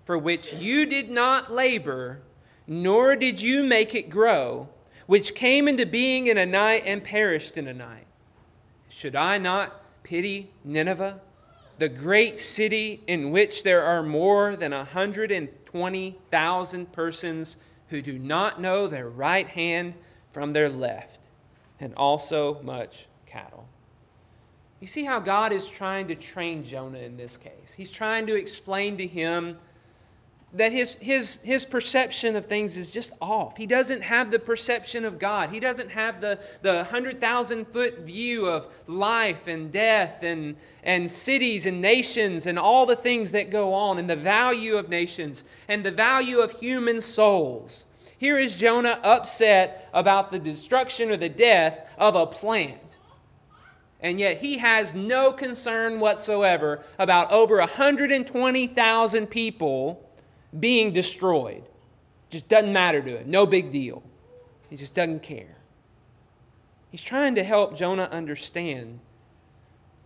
for 0.10 0.18
which 0.18 0.54
you 0.54 0.88
did 0.88 1.12
not 1.12 1.54
labor, 1.54 2.20
nor 2.66 3.16
did 3.16 3.40
you 3.40 3.64
make 3.64 3.94
it 3.94 4.10
grow, 4.10 4.68
which 5.06 5.36
came 5.36 5.68
into 5.68 5.86
being 5.86 6.26
in 6.26 6.36
a 6.36 6.48
night 6.48 6.82
and 6.86 7.04
perished 7.04 7.58
in 7.58 7.68
a 7.68 7.74
night. 7.76 8.08
Should 8.90 9.16
I 9.16 9.38
not 9.38 9.84
pity 10.02 10.50
Nineveh, 10.64 11.22
the 11.78 11.90
great 11.90 12.42
city 12.42 13.04
in 13.06 13.30
which 13.30 13.62
there 13.62 13.84
are 13.84 14.02
more 14.02 14.56
than 14.56 14.74
a 14.74 14.78
120,000 14.78 16.92
persons 16.92 17.58
who 17.90 18.02
do 18.02 18.18
not 18.20 18.62
know 18.62 18.88
their 18.88 19.10
right 19.10 19.48
hand 19.48 19.94
from 20.32 20.54
their 20.54 20.70
left, 20.70 21.28
and 21.80 21.94
also 21.96 22.62
much 22.62 23.08
cattle. 23.26 23.68
You 24.80 24.88
see 24.88 25.04
how 25.04 25.20
God 25.20 25.52
is 25.52 25.68
trying 25.68 26.08
to 26.08 26.16
train 26.16 26.64
Jonah 26.64 27.00
in 27.00 27.18
this 27.18 27.36
case. 27.36 27.74
He's 27.76 27.92
trying 27.92 28.28
to 28.28 28.36
explain 28.36 28.98
to 28.98 29.08
him 29.08 29.58
that 30.54 30.72
his, 30.72 30.94
his, 30.96 31.38
his 31.44 31.64
perception 31.64 32.36
of 32.36 32.46
things 32.46 32.76
is 32.76 32.90
just 32.90 33.12
off. 33.22 33.56
He 33.56 33.68
doesn't 33.68 34.02
have 34.02 34.32
the 34.32 34.40
perception 34.40 35.06
of 35.06 35.20
God. 35.20 35.52
He 35.52 35.60
doesn't 35.60 35.90
have 35.92 36.22
the, 36.22 36.40
the 36.64 36.76
100,000 36.76 37.66
foot 37.68 38.00
view 38.00 38.48
of 38.48 38.68
life 38.88 39.48
and 39.48 39.72
death 39.72 40.24
and, 40.24 40.56
and 40.84 41.10
cities 41.10 41.68
and 41.68 41.82
nations 41.82 42.48
and 42.48 42.58
all 42.58 42.88
the 42.88 42.96
things 42.96 43.32
that 43.32 43.52
go 43.52 43.74
on 43.74 44.00
and 44.00 44.10
the 44.10 44.16
value 44.16 44.76
of 44.76 44.90
nations 44.90 45.44
and 45.68 45.86
the 45.86 45.92
value 45.92 46.40
of 46.40 46.52
human 46.60 47.00
souls. 47.00 47.86
Here 48.18 48.38
is 48.38 48.58
Jonah 48.58 49.00
upset 49.04 49.88
about 49.94 50.32
the 50.32 50.40
destruction 50.40 51.12
or 51.12 51.18
the 51.18 51.30
death 51.30 51.88
of 51.98 52.16
a 52.16 52.26
plant. 52.26 52.80
And 54.02 54.20
yet 54.20 54.38
he 54.38 54.58
has 54.58 54.94
no 54.94 55.32
concern 55.32 56.00
whatsoever 56.00 56.84
about 56.98 57.32
over 57.32 57.58
120,000 57.58 59.28
people 59.28 60.09
being 60.58 60.94
destroyed. 60.94 61.64
Just 62.30 62.48
doesn't 62.48 62.72
matter 62.72 63.02
to 63.02 63.18
him. 63.18 63.30
No 63.30 63.46
big 63.46 63.72
deal. 63.72 64.04
He 64.70 64.78
just 64.78 64.94
doesn't 64.94 65.24
care. 65.24 65.58
He's 66.92 67.02
trying 67.02 67.36
to 67.36 67.44
help 67.44 67.76
Jonah 67.76 68.10
understand 68.12 69.00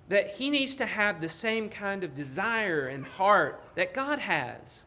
that 0.10 0.32
he 0.32 0.49
needs 0.49 0.75
to 0.75 0.86
have 0.86 1.21
the 1.21 1.29
same 1.29 1.69
kind 1.69 2.03
of 2.03 2.15
desire 2.15 2.88
and 2.88 3.06
heart 3.06 3.63
that 3.75 3.93
God 3.93 4.19
has 4.19 4.84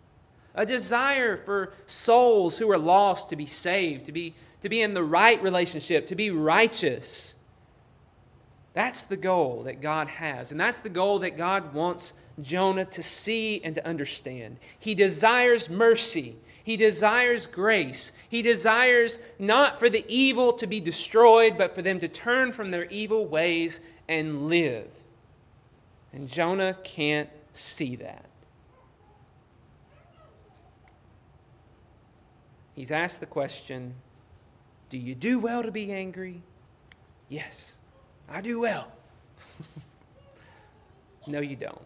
a 0.57 0.65
desire 0.65 1.37
for 1.37 1.73
souls 1.87 2.59
who 2.59 2.71
are 2.71 2.79
lost 2.79 3.31
to 3.31 3.37
be 3.37 3.47
saved, 3.47 4.07
to 4.07 4.13
be, 4.13 4.35
to 4.63 4.69
be 4.69 4.81
in 4.81 4.95
the 4.95 5.05
right 5.05 5.41
relationship, 5.43 6.07
to 6.09 6.15
be 6.15 6.31
righteous. 6.31 7.35
That's 8.77 9.05
the 9.05 9.17
goal 9.17 9.63
that 9.63 9.81
God 9.81 10.07
has. 10.07 10.51
And 10.51 10.61
that's 10.61 10.83
the 10.83 10.91
goal 10.91 11.21
that 11.21 11.39
God 11.39 11.73
wants 11.73 12.13
Jonah 12.43 12.85
to 12.85 13.03
see 13.03 13.59
and 13.65 13.75
to 13.75 13.87
understand. 13.87 14.59
He 14.79 14.95
desires 14.95 15.71
mercy. 15.71 16.37
He 16.63 16.77
desires 16.77 17.47
grace. 17.47 18.13
He 18.29 18.43
desires 18.43 19.19
not 19.39 19.79
for 19.79 19.89
the 19.89 20.05
evil 20.09 20.53
to 20.53 20.67
be 20.67 20.81
destroyed, 20.81 21.57
but 21.57 21.75
for 21.75 21.81
them 21.81 22.01
to 22.01 22.09
turn 22.09 22.53
from 22.53 22.71
their 22.71 22.85
evil 22.85 23.25
ways 23.25 23.81
and 24.11 24.51
live. 24.51 24.91
And 26.13 26.29
Jonah 26.29 26.77
can't 26.85 27.31
see 27.55 27.97
that. 27.97 28.27
He's 32.75 32.91
asked 32.91 33.21
the 33.21 33.27
question 33.27 33.95
Do 34.91 34.99
you 34.99 35.15
do 35.15 35.39
well 35.39 35.63
to 35.63 35.73
be 35.73 35.91
angry? 35.93 36.43
Yes, 37.31 37.76
I 38.29 38.41
do 38.41 38.61
well. 38.61 38.89
no, 41.27 41.41
you 41.41 41.57
don't. 41.57 41.83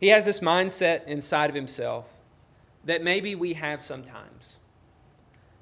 He 0.00 0.08
has 0.08 0.24
this 0.24 0.40
mindset 0.40 1.06
inside 1.06 1.48
of 1.48 1.54
himself 1.54 2.08
that 2.84 3.02
maybe 3.02 3.34
we 3.34 3.52
have 3.54 3.80
sometimes 3.80 4.56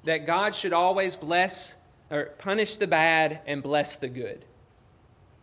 that 0.03 0.25
God 0.25 0.55
should 0.55 0.73
always 0.73 1.15
bless 1.15 1.75
or 2.09 2.25
punish 2.39 2.77
the 2.77 2.87
bad 2.87 3.41
and 3.45 3.61
bless 3.61 3.95
the 3.95 4.07
good. 4.07 4.45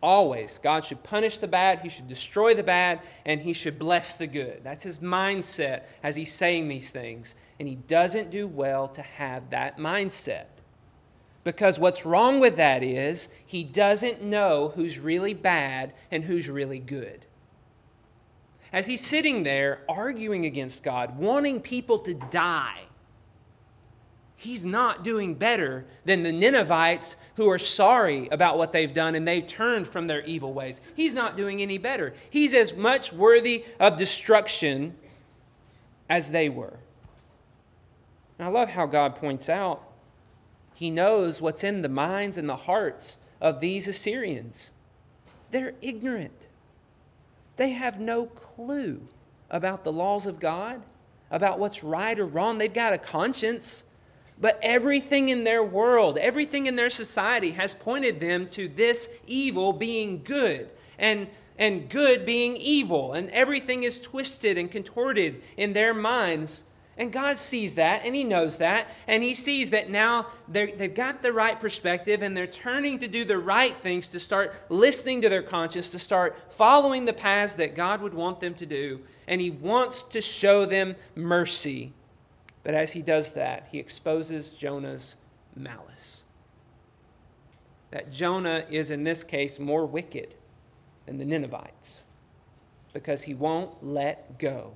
Always. 0.01 0.59
God 0.61 0.85
should 0.85 1.03
punish 1.03 1.37
the 1.39 1.47
bad, 1.47 1.79
He 1.79 1.89
should 1.89 2.07
destroy 2.07 2.53
the 2.53 2.63
bad, 2.63 3.01
and 3.25 3.41
He 3.41 3.53
should 3.53 3.77
bless 3.77 4.15
the 4.15 4.27
good. 4.27 4.61
That's 4.63 4.83
His 4.83 4.99
mindset 4.99 5.83
as 6.03 6.15
He's 6.15 6.31
saying 6.33 6.67
these 6.67 6.91
things. 6.91 7.35
And 7.59 7.67
He 7.67 7.75
doesn't 7.75 8.31
do 8.31 8.47
well 8.47 8.87
to 8.89 9.01
have 9.01 9.49
that 9.49 9.77
mindset. 9.77 10.45
Because 11.49 11.79
what's 11.79 12.05
wrong 12.05 12.39
with 12.39 12.57
that 12.57 12.83
is 12.83 13.27
He 13.43 13.63
doesn't 13.63 14.21
know 14.21 14.71
who's 14.75 14.99
really 14.99 15.33
bad 15.33 15.93
and 16.11 16.23
who's 16.23 16.47
really 16.47 16.77
good. 16.77 17.25
As 18.71 18.85
He's 18.85 19.03
sitting 19.03 19.41
there 19.41 19.79
arguing 19.89 20.45
against 20.45 20.83
God, 20.83 21.17
wanting 21.17 21.59
people 21.59 21.97
to 21.99 22.13
die, 22.13 22.81
he's 24.35 24.63
not 24.63 25.03
doing 25.03 25.33
better 25.33 25.85
than 26.05 26.21
the 26.21 26.31
Ninevites 26.31 27.15
who 27.35 27.49
are 27.49 27.57
sorry 27.57 28.29
about 28.29 28.59
what 28.59 28.71
they've 28.71 28.93
done 28.93 29.15
and 29.15 29.27
they've 29.27 29.47
turned 29.47 29.87
from 29.87 30.05
their 30.05 30.21
evil 30.25 30.53
ways. 30.53 30.79
He's 30.93 31.15
not 31.15 31.35
doing 31.35 31.63
any 31.63 31.79
better. 31.79 32.13
He's 32.29 32.53
as 32.53 32.75
much 32.75 33.11
worthy 33.11 33.65
of 33.79 33.97
destruction 33.97 34.95
as 36.09 36.29
they 36.29 36.47
were. 36.47 36.77
And 38.37 38.47
I 38.47 38.51
love 38.51 38.69
how 38.69 38.85
God 38.85 39.15
points 39.15 39.49
out 39.49 39.88
he 40.79 40.89
knows 40.89 41.41
what's 41.41 41.65
in 41.65 41.81
the 41.81 41.89
minds 41.89 42.37
and 42.37 42.47
the 42.47 42.55
hearts 42.55 43.17
of 43.41 43.59
these 43.59 43.85
Assyrians. 43.85 44.71
They're 45.51 45.73
ignorant, 45.81 46.47
they 47.57 47.71
have 47.71 47.99
no 47.99 48.27
clue 48.27 49.01
about 49.49 49.83
the 49.83 49.91
laws 49.91 50.25
of 50.25 50.39
God, 50.39 50.81
about 51.31 51.59
what's 51.59 51.83
right 51.83 52.17
or 52.17 52.25
wrong. 52.25 52.57
They've 52.57 52.73
got 52.73 52.93
a 52.93 52.97
conscience. 52.97 53.83
But 54.39 54.57
everything 54.63 55.27
in 55.27 55.43
their 55.43 55.65
world, 55.65 56.17
everything 56.17 56.67
in 56.67 56.77
their 56.77 56.89
society 56.89 57.51
has 57.51 57.75
pointed 57.75 58.21
them 58.21 58.47
to 58.51 58.69
this 58.69 59.09
evil 59.27 59.73
being 59.73 60.23
good 60.23 60.69
and, 60.97 61.27
and 61.57 61.89
good 61.89 62.25
being 62.25 62.55
evil. 62.55 63.11
And 63.11 63.29
everything 63.31 63.83
is 63.83 63.99
twisted 63.99 64.57
and 64.57 64.71
contorted 64.71 65.41
in 65.57 65.73
their 65.73 65.93
minds. 65.93 66.63
And 66.99 67.11
God 67.11 67.39
sees 67.39 67.75
that 67.75 68.05
and 68.05 68.13
He 68.13 68.23
knows 68.23 68.59
that. 68.59 68.89
And 69.07 69.23
He 69.23 69.33
sees 69.33 69.71
that 69.71 69.89
now 69.89 70.27
they've 70.47 70.93
got 70.93 71.23
the 71.23 71.33
right 71.33 71.59
perspective 71.59 72.21
and 72.21 72.37
they're 72.37 72.45
turning 72.45 72.99
to 72.99 73.07
do 73.07 73.25
the 73.25 73.39
right 73.39 73.75
things, 73.75 74.09
to 74.09 74.19
start 74.19 74.53
listening 74.69 75.21
to 75.21 75.29
their 75.29 75.41
conscience, 75.41 75.89
to 75.91 75.99
start 75.99 76.37
following 76.51 77.05
the 77.05 77.13
paths 77.13 77.55
that 77.55 77.73
God 77.73 78.01
would 78.01 78.13
want 78.13 78.41
them 78.41 78.53
to 78.55 78.65
do. 78.65 78.99
And 79.27 79.39
He 79.39 79.49
wants 79.49 80.03
to 80.03 80.21
show 80.21 80.65
them 80.65 80.95
mercy. 81.15 81.93
But 82.63 82.75
as 82.75 82.91
he 82.91 83.01
does 83.01 83.33
that, 83.33 83.67
he 83.71 83.79
exposes 83.79 84.51
Jonah's 84.51 85.15
malice. 85.55 86.23
That 87.91 88.11
Jonah 88.11 88.65
is, 88.69 88.91
in 88.91 89.03
this 89.03 89.23
case, 89.23 89.57
more 89.57 89.85
wicked 89.85 90.35
than 91.05 91.17
the 91.17 91.25
Ninevites 91.25 92.03
because 92.93 93.23
he 93.23 93.33
won't 93.33 93.83
let 93.83 94.37
go 94.37 94.73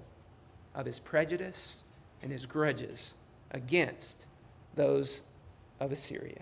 of 0.74 0.86
his 0.86 1.00
prejudice 1.00 1.83
and 2.24 2.32
his 2.32 2.46
grudges 2.46 3.14
against 3.52 4.26
those 4.76 5.22
of 5.80 5.92
Assyria. 5.92 6.42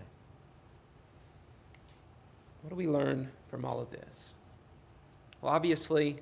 What 2.61 2.69
do 2.69 2.75
we 2.75 2.87
learn 2.87 3.29
from 3.49 3.65
all 3.65 3.81
of 3.81 3.89
this? 3.91 4.33
Well, 5.41 5.51
obviously, 5.51 6.19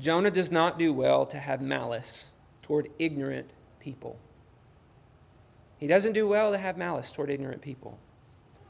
Jonah 0.00 0.32
does 0.32 0.50
not 0.50 0.78
do 0.78 0.92
well 0.92 1.24
to 1.26 1.38
have 1.38 1.62
malice 1.62 2.32
toward 2.62 2.90
ignorant 2.98 3.48
people. 3.78 4.18
He 5.78 5.86
doesn't 5.86 6.12
do 6.12 6.26
well 6.26 6.50
to 6.52 6.58
have 6.58 6.76
malice 6.76 7.12
toward 7.12 7.30
ignorant 7.30 7.62
people. 7.62 7.98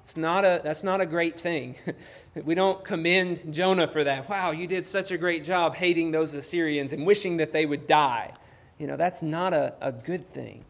It's 0.02 0.16
not 0.16 0.44
a, 0.44 0.60
that's 0.62 0.84
not 0.84 1.00
a 1.00 1.06
great 1.06 1.40
thing. 1.40 1.74
we 2.44 2.54
don't 2.54 2.84
commend 2.84 3.52
Jonah 3.52 3.88
for 3.88 4.04
that. 4.04 4.28
Wow, 4.28 4.50
you 4.50 4.66
did 4.66 4.84
such 4.84 5.10
a 5.10 5.18
great 5.18 5.42
job 5.42 5.74
hating 5.74 6.10
those 6.10 6.34
Assyrians 6.34 6.92
and 6.92 7.06
wishing 7.06 7.38
that 7.38 7.52
they 7.52 7.64
would 7.64 7.86
die. 7.86 8.34
You 8.78 8.86
know, 8.86 8.96
that's 8.96 9.22
not 9.22 9.52
a, 9.52 9.74
a 9.80 9.92
good 9.92 10.32
thing. 10.32 10.64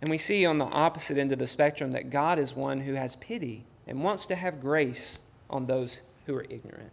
And 0.00 0.10
we 0.10 0.18
see 0.18 0.44
on 0.44 0.58
the 0.58 0.66
opposite 0.66 1.16
end 1.16 1.32
of 1.32 1.38
the 1.38 1.46
spectrum 1.46 1.92
that 1.92 2.10
God 2.10 2.38
is 2.38 2.54
one 2.54 2.80
who 2.80 2.92
has 2.92 3.16
pity 3.16 3.64
and 3.86 4.04
wants 4.04 4.26
to 4.26 4.34
have 4.34 4.60
grace 4.60 5.18
on 5.48 5.66
those 5.66 6.02
who 6.26 6.34
are 6.34 6.44
ignorant. 6.50 6.90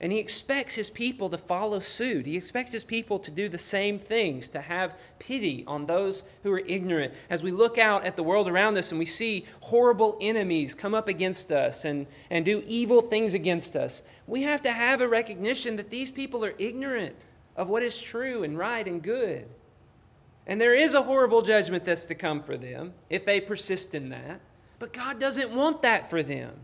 And 0.00 0.12
he 0.12 0.18
expects 0.18 0.74
his 0.74 0.90
people 0.90 1.28
to 1.30 1.38
follow 1.38 1.80
suit. 1.80 2.24
He 2.24 2.36
expects 2.36 2.70
his 2.70 2.84
people 2.84 3.18
to 3.18 3.32
do 3.32 3.48
the 3.48 3.58
same 3.58 3.98
things, 3.98 4.48
to 4.50 4.60
have 4.60 4.94
pity 5.18 5.64
on 5.66 5.86
those 5.86 6.22
who 6.44 6.52
are 6.52 6.62
ignorant. 6.66 7.14
As 7.30 7.42
we 7.42 7.50
look 7.50 7.78
out 7.78 8.04
at 8.04 8.14
the 8.14 8.22
world 8.22 8.46
around 8.46 8.76
us 8.76 8.92
and 8.92 8.98
we 8.98 9.06
see 9.06 9.44
horrible 9.60 10.16
enemies 10.20 10.74
come 10.74 10.94
up 10.94 11.08
against 11.08 11.50
us 11.50 11.84
and, 11.84 12.06
and 12.30 12.44
do 12.44 12.62
evil 12.66 13.00
things 13.00 13.34
against 13.34 13.74
us, 13.74 14.02
we 14.28 14.42
have 14.42 14.62
to 14.62 14.72
have 14.72 15.00
a 15.00 15.08
recognition 15.08 15.76
that 15.76 15.90
these 15.90 16.12
people 16.12 16.44
are 16.44 16.54
ignorant 16.58 17.16
of 17.58 17.68
what 17.68 17.82
is 17.82 18.00
true 18.00 18.44
and 18.44 18.56
right 18.56 18.86
and 18.86 19.02
good. 19.02 19.46
And 20.46 20.58
there 20.58 20.74
is 20.74 20.94
a 20.94 21.02
horrible 21.02 21.42
judgment 21.42 21.84
that's 21.84 22.06
to 22.06 22.14
come 22.14 22.42
for 22.42 22.56
them 22.56 22.94
if 23.10 23.26
they 23.26 23.40
persist 23.40 23.94
in 23.94 24.08
that. 24.10 24.40
But 24.78 24.92
God 24.92 25.18
doesn't 25.18 25.50
want 25.50 25.82
that 25.82 26.08
for 26.08 26.22
them. 26.22 26.54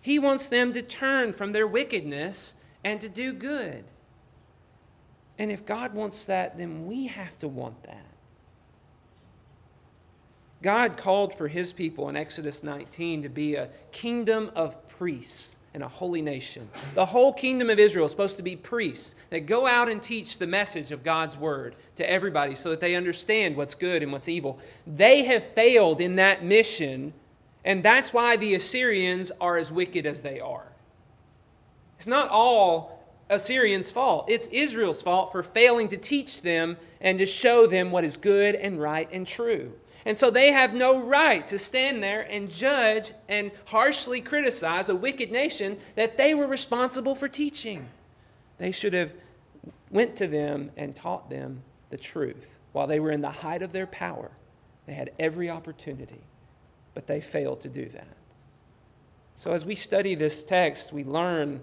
He 0.00 0.18
wants 0.18 0.48
them 0.48 0.72
to 0.72 0.82
turn 0.82 1.34
from 1.34 1.52
their 1.52 1.66
wickedness 1.66 2.54
and 2.82 3.00
to 3.02 3.08
do 3.08 3.34
good. 3.34 3.84
And 5.38 5.52
if 5.52 5.66
God 5.66 5.92
wants 5.92 6.24
that, 6.24 6.56
then 6.56 6.86
we 6.86 7.06
have 7.06 7.38
to 7.40 7.48
want 7.48 7.82
that. 7.84 8.06
God 10.62 10.96
called 10.96 11.34
for 11.34 11.48
his 11.48 11.72
people 11.72 12.08
in 12.08 12.16
Exodus 12.16 12.62
19 12.62 13.22
to 13.22 13.28
be 13.28 13.54
a 13.56 13.68
kingdom 13.92 14.50
of 14.56 14.88
priests 14.88 15.56
and 15.72 15.82
a 15.82 15.88
holy 15.88 16.22
nation. 16.22 16.68
The 16.94 17.06
whole 17.06 17.32
kingdom 17.32 17.70
of 17.70 17.78
Israel 17.78 18.06
is 18.06 18.10
supposed 18.10 18.36
to 18.38 18.42
be 18.42 18.56
priests 18.56 19.14
that 19.30 19.40
go 19.40 19.66
out 19.66 19.88
and 19.88 20.02
teach 20.02 20.38
the 20.38 20.46
message 20.46 20.90
of 20.90 21.04
God's 21.04 21.36
word 21.36 21.76
to 21.96 22.10
everybody 22.10 22.54
so 22.54 22.70
that 22.70 22.80
they 22.80 22.96
understand 22.96 23.56
what's 23.56 23.74
good 23.74 24.02
and 24.02 24.10
what's 24.10 24.28
evil. 24.28 24.58
They 24.86 25.24
have 25.24 25.44
failed 25.54 26.00
in 26.00 26.16
that 26.16 26.44
mission, 26.44 27.12
and 27.64 27.82
that's 27.82 28.12
why 28.12 28.36
the 28.36 28.54
Assyrians 28.54 29.30
are 29.40 29.56
as 29.56 29.70
wicked 29.70 30.06
as 30.06 30.22
they 30.22 30.40
are. 30.40 30.66
It's 31.98 32.06
not 32.06 32.28
all 32.30 32.99
Assyrians' 33.30 33.90
fault. 33.90 34.28
It's 34.28 34.46
Israel's 34.48 35.00
fault 35.00 35.32
for 35.32 35.42
failing 35.42 35.88
to 35.88 35.96
teach 35.96 36.42
them 36.42 36.76
and 37.00 37.18
to 37.18 37.26
show 37.26 37.66
them 37.66 37.90
what 37.90 38.04
is 38.04 38.16
good 38.16 38.54
and 38.56 38.80
right 38.80 39.08
and 39.12 39.26
true. 39.26 39.72
And 40.04 40.16
so 40.16 40.30
they 40.30 40.52
have 40.52 40.74
no 40.74 40.98
right 40.98 41.46
to 41.48 41.58
stand 41.58 42.02
there 42.02 42.22
and 42.30 42.50
judge 42.50 43.12
and 43.28 43.50
harshly 43.66 44.20
criticize 44.20 44.88
a 44.88 44.94
wicked 44.94 45.30
nation 45.30 45.78
that 45.94 46.16
they 46.16 46.34
were 46.34 46.46
responsible 46.46 47.14
for 47.14 47.28
teaching. 47.28 47.88
They 48.58 48.72
should 48.72 48.94
have 48.94 49.12
went 49.90 50.16
to 50.16 50.26
them 50.26 50.70
and 50.76 50.96
taught 50.96 51.28
them 51.28 51.62
the 51.90 51.96
truth 51.96 52.58
while 52.72 52.86
they 52.86 53.00
were 53.00 53.10
in 53.10 53.20
the 53.20 53.30
height 53.30 53.62
of 53.62 53.72
their 53.72 53.86
power. 53.86 54.30
They 54.86 54.94
had 54.94 55.10
every 55.18 55.50
opportunity, 55.50 56.22
but 56.94 57.06
they 57.06 57.20
failed 57.20 57.60
to 57.62 57.68
do 57.68 57.86
that. 57.90 58.16
So 59.34 59.52
as 59.52 59.64
we 59.64 59.74
study 59.74 60.14
this 60.14 60.42
text, 60.42 60.92
we 60.92 61.04
learn 61.04 61.60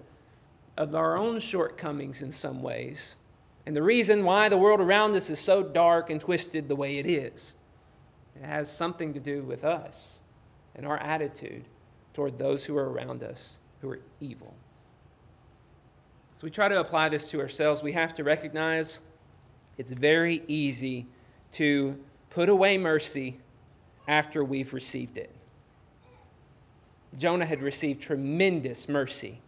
of 0.77 0.93
our 0.95 1.17
own 1.17 1.39
shortcomings 1.39 2.21
in 2.21 2.31
some 2.31 2.61
ways, 2.61 3.15
and 3.65 3.75
the 3.75 3.83
reason 3.83 4.23
why 4.23 4.47
the 4.47 4.57
world 4.57 4.79
around 4.79 5.15
us 5.15 5.29
is 5.29 5.39
so 5.39 5.61
dark 5.63 6.09
and 6.09 6.21
twisted 6.21 6.69
the 6.69 6.75
way 6.75 6.99
it 6.99 7.05
is. 7.05 7.53
It 8.35 8.45
has 8.45 8.71
something 8.71 9.13
to 9.13 9.19
do 9.19 9.41
with 9.41 9.65
us 9.65 10.19
and 10.75 10.85
our 10.85 10.97
attitude 10.97 11.65
toward 12.13 12.37
those 12.37 12.63
who 12.63 12.77
are 12.77 12.89
around 12.89 13.23
us 13.23 13.57
who 13.81 13.89
are 13.89 13.99
evil. 14.19 14.53
So 16.37 16.41
we 16.43 16.51
try 16.51 16.69
to 16.69 16.79
apply 16.79 17.09
this 17.09 17.29
to 17.29 17.41
ourselves. 17.41 17.81
We 17.81 17.91
have 17.93 18.13
to 18.15 18.23
recognize 18.23 18.99
it's 19.77 19.91
very 19.91 20.43
easy 20.47 21.07
to 21.53 21.99
put 22.29 22.47
away 22.47 22.77
mercy 22.77 23.39
after 24.07 24.43
we've 24.43 24.73
received 24.73 25.17
it. 25.17 25.31
Jonah 27.17 27.45
had 27.45 27.61
received 27.61 28.01
tremendous 28.01 28.87
mercy 28.87 29.41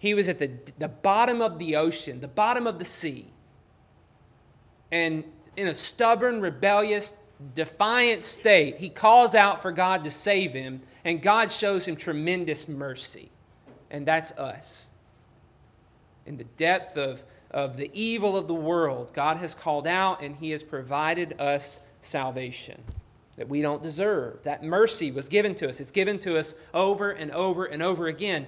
he 0.00 0.14
was 0.14 0.30
at 0.30 0.38
the, 0.38 0.50
the 0.78 0.88
bottom 0.88 1.42
of 1.42 1.58
the 1.58 1.76
ocean, 1.76 2.20
the 2.20 2.26
bottom 2.26 2.66
of 2.66 2.78
the 2.78 2.86
sea. 2.86 3.26
And 4.90 5.24
in 5.58 5.68
a 5.68 5.74
stubborn, 5.74 6.40
rebellious, 6.40 7.12
defiant 7.54 8.22
state, 8.22 8.78
he 8.78 8.88
calls 8.88 9.34
out 9.34 9.60
for 9.60 9.70
God 9.70 10.02
to 10.04 10.10
save 10.10 10.54
him, 10.54 10.80
and 11.04 11.20
God 11.20 11.52
shows 11.52 11.86
him 11.86 11.96
tremendous 11.96 12.66
mercy. 12.66 13.30
And 13.90 14.06
that's 14.06 14.32
us. 14.32 14.86
In 16.24 16.38
the 16.38 16.44
depth 16.44 16.96
of, 16.96 17.22
of 17.50 17.76
the 17.76 17.90
evil 17.92 18.38
of 18.38 18.48
the 18.48 18.54
world, 18.54 19.12
God 19.12 19.36
has 19.36 19.54
called 19.54 19.86
out 19.86 20.22
and 20.22 20.34
he 20.34 20.50
has 20.52 20.62
provided 20.62 21.38
us 21.38 21.78
salvation 22.00 22.82
that 23.36 23.50
we 23.50 23.60
don't 23.60 23.82
deserve. 23.82 24.42
That 24.44 24.62
mercy 24.62 25.12
was 25.12 25.28
given 25.28 25.54
to 25.56 25.68
us. 25.68 25.78
It's 25.80 25.90
given 25.90 26.18
to 26.20 26.38
us 26.38 26.54
over 26.72 27.10
and 27.10 27.30
over 27.32 27.66
and 27.66 27.82
over 27.82 28.06
again. 28.06 28.46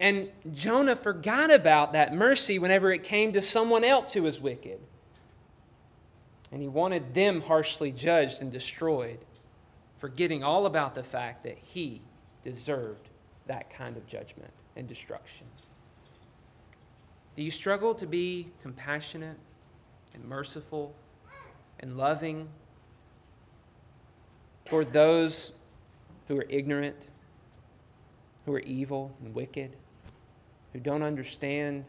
And 0.00 0.28
Jonah 0.52 0.96
forgot 0.96 1.50
about 1.50 1.92
that 1.92 2.14
mercy 2.14 2.58
whenever 2.58 2.92
it 2.92 3.04
came 3.04 3.32
to 3.32 3.42
someone 3.42 3.84
else 3.84 4.12
who 4.12 4.22
was 4.22 4.40
wicked. 4.40 4.80
And 6.50 6.60
he 6.60 6.68
wanted 6.68 7.14
them 7.14 7.40
harshly 7.40 7.92
judged 7.92 8.40
and 8.40 8.50
destroyed, 8.50 9.18
forgetting 9.98 10.42
all 10.42 10.66
about 10.66 10.94
the 10.94 11.02
fact 11.02 11.44
that 11.44 11.58
he 11.58 12.00
deserved 12.42 13.08
that 13.46 13.70
kind 13.70 13.96
of 13.96 14.06
judgment 14.06 14.52
and 14.76 14.88
destruction. 14.88 15.46
Do 17.36 17.42
you 17.42 17.50
struggle 17.50 17.94
to 17.94 18.06
be 18.06 18.48
compassionate 18.62 19.36
and 20.14 20.24
merciful 20.24 20.94
and 21.80 21.96
loving 21.96 22.48
toward 24.64 24.92
those 24.92 25.52
who 26.28 26.38
are 26.38 26.46
ignorant, 26.48 27.08
who 28.44 28.54
are 28.54 28.60
evil 28.60 29.14
and 29.22 29.34
wicked? 29.34 29.76
who 30.74 30.80
don't 30.80 31.04
understand 31.04 31.84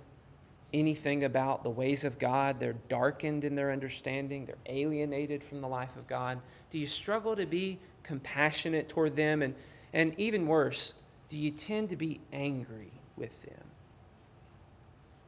anything 0.71 1.25
about 1.25 1.63
the 1.63 1.69
ways 1.69 2.03
of 2.03 2.17
God. 2.19 2.59
They're 2.59 2.75
darkened 2.87 3.43
in 3.43 3.55
their 3.55 3.71
understanding, 3.71 4.45
they're 4.45 4.55
alienated 4.67 5.43
from 5.43 5.59
the 5.59 5.67
life 5.67 5.95
of 5.97 6.07
God. 6.07 6.39
Do 6.69 6.77
you 6.77 6.87
struggle 6.87 7.35
to 7.35 7.45
be 7.45 7.79
compassionate 8.03 8.87
toward 8.87 9.15
them? 9.15 9.41
And, 9.41 9.55
and 9.91 10.17
even 10.19 10.45
worse, 10.45 10.93
do 11.29 11.37
you 11.37 11.51
tend 11.51 11.89
to 11.89 11.95
be 11.95 12.21
angry 12.31 12.91
with 13.17 13.41
them 13.43 13.63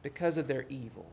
because 0.02 0.38
of 0.38 0.46
their 0.46 0.64
evil? 0.68 1.10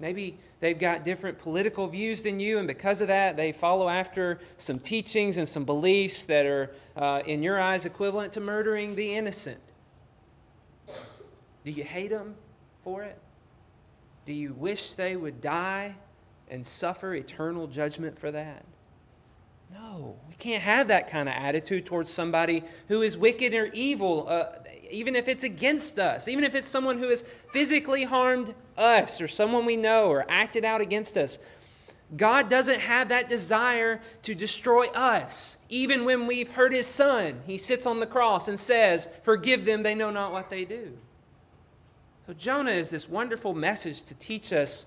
Maybe 0.00 0.38
they've 0.60 0.78
got 0.78 1.04
different 1.04 1.38
political 1.38 1.88
views 1.88 2.22
than 2.22 2.38
you, 2.38 2.58
and 2.58 2.68
because 2.68 3.00
of 3.00 3.08
that, 3.08 3.36
they 3.36 3.50
follow 3.50 3.88
after 3.88 4.38
some 4.56 4.78
teachings 4.78 5.38
and 5.38 5.48
some 5.48 5.64
beliefs 5.64 6.24
that 6.26 6.46
are, 6.46 6.70
uh, 6.96 7.22
in 7.26 7.42
your 7.42 7.60
eyes, 7.60 7.84
equivalent 7.84 8.32
to 8.34 8.40
murdering 8.40 8.94
the 8.94 9.14
innocent. 9.14 9.58
Do 11.64 11.72
you 11.72 11.84
hate 11.84 12.10
them 12.10 12.36
for 12.84 13.02
it? 13.02 13.18
Do 14.24 14.32
you 14.32 14.52
wish 14.52 14.94
they 14.94 15.16
would 15.16 15.40
die 15.40 15.94
and 16.48 16.64
suffer 16.64 17.14
eternal 17.14 17.66
judgment 17.66 18.18
for 18.18 18.30
that? 18.30 18.64
No, 19.72 20.16
we 20.28 20.34
can't 20.36 20.62
have 20.62 20.88
that 20.88 21.10
kind 21.10 21.28
of 21.28 21.34
attitude 21.34 21.84
towards 21.84 22.10
somebody 22.10 22.62
who 22.86 23.02
is 23.02 23.18
wicked 23.18 23.52
or 23.52 23.66
evil, 23.74 24.26
uh, 24.28 24.46
even 24.90 25.14
if 25.14 25.28
it's 25.28 25.44
against 25.44 25.98
us, 25.98 26.28
even 26.28 26.44
if 26.44 26.54
it's 26.54 26.66
someone 26.66 26.98
who 26.98 27.08
has 27.08 27.24
physically 27.52 28.04
harmed 28.04 28.54
us 28.78 29.20
or 29.20 29.28
someone 29.28 29.66
we 29.66 29.76
know 29.76 30.08
or 30.08 30.24
acted 30.28 30.64
out 30.64 30.80
against 30.80 31.16
us. 31.16 31.38
God 32.16 32.48
doesn't 32.48 32.80
have 32.80 33.10
that 33.10 33.28
desire 33.28 34.00
to 34.22 34.34
destroy 34.34 34.86
us. 34.86 35.58
Even 35.68 36.04
when 36.04 36.26
we've 36.26 36.50
hurt 36.50 36.72
his 36.72 36.86
son, 36.86 37.40
he 37.46 37.58
sits 37.58 37.84
on 37.84 38.00
the 38.00 38.06
cross 38.06 38.48
and 38.48 38.58
says, 38.58 39.08
Forgive 39.22 39.64
them, 39.64 39.82
they 39.82 39.94
know 39.94 40.10
not 40.10 40.32
what 40.32 40.48
they 40.48 40.64
do. 40.64 40.96
So, 42.26 42.32
Jonah 42.32 42.72
is 42.72 42.90
this 42.90 43.08
wonderful 43.08 43.54
message 43.54 44.02
to 44.04 44.14
teach 44.14 44.52
us 44.52 44.86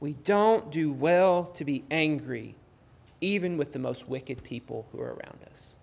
we 0.00 0.12
don't 0.12 0.70
do 0.70 0.92
well 0.92 1.44
to 1.54 1.64
be 1.64 1.84
angry, 1.90 2.54
even 3.20 3.56
with 3.56 3.72
the 3.72 3.78
most 3.78 4.08
wicked 4.08 4.42
people 4.42 4.86
who 4.92 5.00
are 5.00 5.14
around 5.14 5.38
us. 5.50 5.74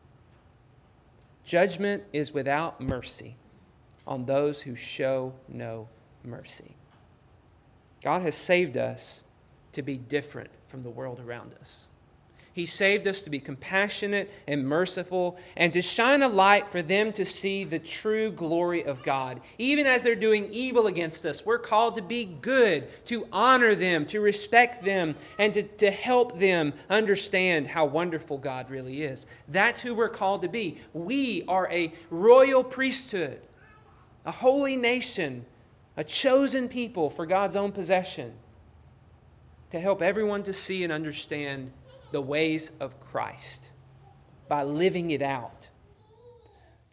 Judgment 1.44 2.04
is 2.14 2.32
without 2.32 2.80
mercy 2.80 3.36
on 4.08 4.26
those 4.26 4.62
who 4.62 4.76
show 4.76 5.34
no 5.48 5.88
mercy. 6.24 6.76
God 8.06 8.22
has 8.22 8.36
saved 8.36 8.78
us 8.78 9.24
to 9.74 9.82
be 9.82 9.98
different 9.98 10.52
from 10.68 10.84
the 10.84 10.92
world 10.92 11.20
around 11.20 11.56
us. 11.60 11.88
He 12.54 12.68
saved 12.68 13.08
us 13.08 13.20
to 13.22 13.32
be 13.32 13.40
compassionate 13.40 14.32
and 14.48 14.64
merciful 14.64 15.40
and 15.58 15.74
to 15.74 15.82
shine 15.82 16.22
a 16.22 16.28
light 16.28 16.70
for 16.70 16.84
them 16.84 17.12
to 17.14 17.26
see 17.26 17.64
the 17.64 17.80
true 17.80 18.30
glory 18.30 18.86
of 18.86 19.02
God. 19.02 19.42
Even 19.58 19.88
as 19.88 20.04
they're 20.04 20.14
doing 20.14 20.50
evil 20.52 20.86
against 20.86 21.26
us, 21.26 21.48
we're 21.48 21.58
called 21.58 21.96
to 21.96 22.04
be 22.04 22.26
good, 22.26 22.88
to 23.08 23.28
honor 23.34 23.74
them, 23.74 24.06
to 24.06 24.22
respect 24.22 24.86
them, 24.86 25.16
and 25.40 25.56
to, 25.56 25.64
to 25.64 25.90
help 25.90 26.38
them 26.38 26.74
understand 26.92 27.66
how 27.66 27.86
wonderful 27.86 28.38
God 28.38 28.70
really 28.70 29.02
is. 29.02 29.26
That's 29.48 29.82
who 29.82 29.96
we're 29.96 30.10
called 30.10 30.44
to 30.44 30.48
be. 30.48 30.78
We 30.94 31.44
are 31.48 31.68
a 31.72 31.92
royal 32.12 32.64
priesthood, 32.64 33.42
a 34.26 34.32
holy 34.32 34.76
nation, 34.76 35.48
a 35.98 36.04
chosen 36.04 36.68
people 36.68 37.10
for 37.10 37.26
God's 37.26 37.56
own 37.56 37.72
possession, 37.72 38.34
to 39.72 39.80
help 39.80 40.02
everyone 40.02 40.44
to 40.44 40.54
see 40.54 40.84
and 40.84 40.94
understand 40.94 41.72
the 42.12 42.22
ways 42.22 42.72
of 42.80 43.00
Christ 43.00 43.70
by 44.48 44.64
living 44.64 45.12
it 45.12 45.22
out. 45.22 45.68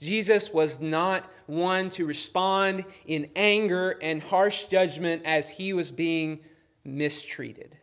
Jesus 0.00 0.52
was 0.52 0.80
not 0.80 1.30
one 1.46 1.90
to 1.90 2.06
respond 2.06 2.84
in 3.06 3.30
anger 3.36 3.98
and 4.02 4.20
harsh 4.20 4.64
judgment 4.64 5.22
as 5.24 5.48
he 5.48 5.72
was 5.72 5.92
being 5.92 6.40
mistreated, 6.84 7.76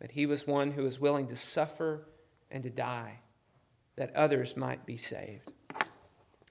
but 0.00 0.10
he 0.10 0.26
was 0.26 0.46
one 0.46 0.72
who 0.72 0.82
was 0.82 0.98
willing 0.98 1.28
to 1.28 1.36
suffer 1.36 2.08
and 2.50 2.64
to 2.64 2.70
die 2.70 3.20
that 3.94 4.16
others 4.16 4.56
might 4.56 4.84
be 4.84 4.96
saved. 4.96 5.52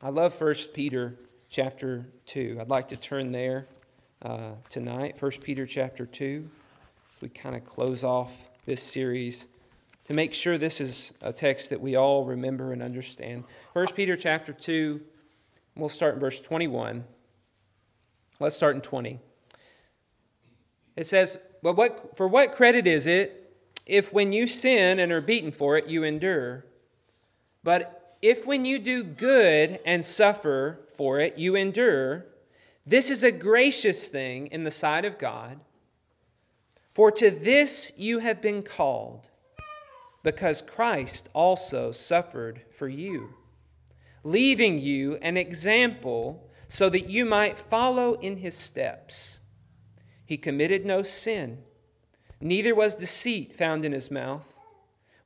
I 0.01 0.09
love 0.09 0.39
1 0.39 0.53
Peter 0.73 1.19
chapter 1.49 2.05
2. 2.27 2.59
I'd 2.61 2.69
like 2.69 2.89
to 2.89 2.97
turn 2.97 3.31
there 3.31 3.65
uh, 4.21 4.51
tonight. 4.69 5.19
1 5.19 5.31
Peter 5.41 5.65
chapter 5.65 6.05
2. 6.05 6.47
We 7.21 7.29
kind 7.29 7.55
of 7.55 7.65
close 7.65 8.03
off 8.03 8.49
this 8.65 8.81
series 8.81 9.47
to 10.07 10.13
make 10.13 10.33
sure 10.33 10.57
this 10.57 10.79
is 10.79 11.13
a 11.21 11.33
text 11.33 11.71
that 11.71 11.81
we 11.81 11.95
all 11.95 12.23
remember 12.23 12.71
and 12.71 12.83
understand. 12.83 13.43
1 13.73 13.87
Peter 13.95 14.15
chapter 14.15 14.53
2, 14.53 15.01
we'll 15.75 15.89
start 15.89 16.13
in 16.15 16.19
verse 16.19 16.39
21. 16.39 17.03
Let's 18.39 18.55
start 18.55 18.75
in 18.75 18.81
20. 18.81 19.19
It 20.95 21.07
says, 21.07 21.37
But 21.63 21.75
what, 21.75 22.15
for 22.15 22.27
what 22.27 22.51
credit 22.51 22.85
is 22.85 23.07
it 23.07 23.55
if 23.85 24.13
when 24.13 24.31
you 24.31 24.45
sin 24.45 24.99
and 24.99 25.11
are 25.11 25.21
beaten 25.21 25.51
for 25.51 25.77
it, 25.77 25.87
you 25.87 26.03
endure? 26.03 26.65
But 27.63 27.98
if 28.21 28.45
when 28.45 28.65
you 28.65 28.79
do 28.79 29.03
good 29.03 29.79
and 29.85 30.03
suffer 30.03 30.79
for 30.95 31.19
it, 31.19 31.37
you 31.37 31.55
endure, 31.55 32.25
this 32.85 33.09
is 33.09 33.23
a 33.23 33.31
gracious 33.31 34.07
thing 34.07 34.47
in 34.47 34.63
the 34.63 34.71
sight 34.71 35.05
of 35.05 35.17
God. 35.17 35.59
For 36.93 37.11
to 37.11 37.31
this 37.31 37.93
you 37.97 38.19
have 38.19 38.41
been 38.41 38.63
called, 38.63 39.27
because 40.23 40.61
Christ 40.61 41.29
also 41.33 41.91
suffered 41.91 42.61
for 42.71 42.89
you, 42.89 43.33
leaving 44.23 44.79
you 44.79 45.15
an 45.21 45.37
example 45.37 46.49
so 46.67 46.89
that 46.89 47.09
you 47.09 47.25
might 47.25 47.57
follow 47.57 48.15
in 48.15 48.35
his 48.35 48.55
steps. 48.55 49.39
He 50.25 50.37
committed 50.37 50.85
no 50.85 51.03
sin, 51.03 51.59
neither 52.41 52.75
was 52.75 52.95
deceit 52.95 53.53
found 53.53 53.85
in 53.85 53.91
his 53.91 54.11
mouth. 54.11 54.53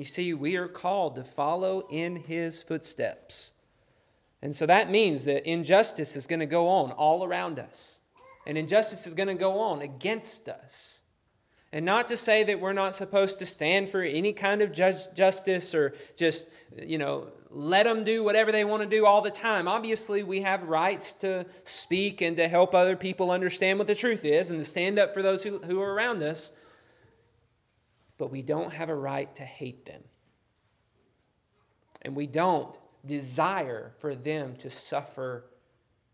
You 0.00 0.06
see, 0.06 0.32
we 0.32 0.56
are 0.56 0.66
called 0.66 1.16
to 1.16 1.24
follow 1.24 1.86
in 1.90 2.16
his 2.16 2.62
footsteps. 2.62 3.52
And 4.40 4.56
so 4.56 4.64
that 4.64 4.90
means 4.90 5.26
that 5.26 5.46
injustice 5.46 6.16
is 6.16 6.26
going 6.26 6.40
to 6.40 6.46
go 6.46 6.68
on 6.68 6.92
all 6.92 7.22
around 7.22 7.58
us, 7.58 8.00
and 8.46 8.56
injustice 8.56 9.06
is 9.06 9.12
going 9.12 9.28
to 9.28 9.34
go 9.34 9.60
on 9.60 9.82
against 9.82 10.48
us. 10.48 11.02
And 11.70 11.84
not 11.84 12.08
to 12.08 12.16
say 12.16 12.44
that 12.44 12.60
we're 12.60 12.72
not 12.72 12.94
supposed 12.94 13.40
to 13.40 13.44
stand 13.44 13.90
for 13.90 14.00
any 14.00 14.32
kind 14.32 14.62
of 14.62 14.72
justice 14.72 15.74
or 15.74 15.92
just, 16.16 16.48
you 16.82 16.96
know, 16.96 17.28
let 17.50 17.82
them 17.82 18.02
do 18.02 18.24
whatever 18.24 18.52
they 18.52 18.64
want 18.64 18.82
to 18.82 18.88
do 18.88 19.04
all 19.04 19.20
the 19.20 19.30
time. 19.30 19.68
Obviously, 19.68 20.22
we 20.22 20.40
have 20.40 20.62
rights 20.62 21.12
to 21.12 21.44
speak 21.66 22.22
and 22.22 22.38
to 22.38 22.48
help 22.48 22.74
other 22.74 22.96
people 22.96 23.30
understand 23.30 23.78
what 23.78 23.86
the 23.86 23.94
truth 23.94 24.24
is 24.24 24.48
and 24.48 24.60
to 24.60 24.64
stand 24.64 24.98
up 24.98 25.12
for 25.12 25.20
those 25.20 25.42
who, 25.42 25.58
who 25.58 25.78
are 25.78 25.92
around 25.92 26.22
us. 26.22 26.52
But 28.20 28.30
we 28.30 28.42
don't 28.42 28.70
have 28.70 28.90
a 28.90 28.94
right 28.94 29.34
to 29.36 29.44
hate 29.44 29.86
them. 29.86 30.02
And 32.02 32.14
we 32.14 32.26
don't 32.26 32.76
desire 33.06 33.92
for 33.98 34.14
them 34.14 34.56
to 34.56 34.68
suffer 34.68 35.46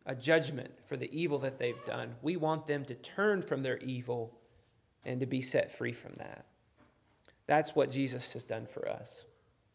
a 0.07 0.15
judgment 0.15 0.71
for 0.87 0.97
the 0.97 1.11
evil 1.11 1.41
that 1.41 1.59
they've 1.59 1.85
done. 1.85 2.15
We 2.23 2.37
want 2.37 2.69
them 2.69 2.85
to 2.85 2.95
turn 2.95 3.43
from 3.43 3.65
their 3.65 3.79
evil 3.79 4.33
and 5.05 5.19
to 5.19 5.27
be 5.27 5.41
set 5.41 5.77
free 5.77 5.93
from 5.93 6.13
that. 6.19 6.47
That's 7.49 7.75
what 7.75 7.91
Jesus 7.91 8.33
has 8.35 8.45
done 8.45 8.67
for 8.67 8.89
us. 8.89 9.25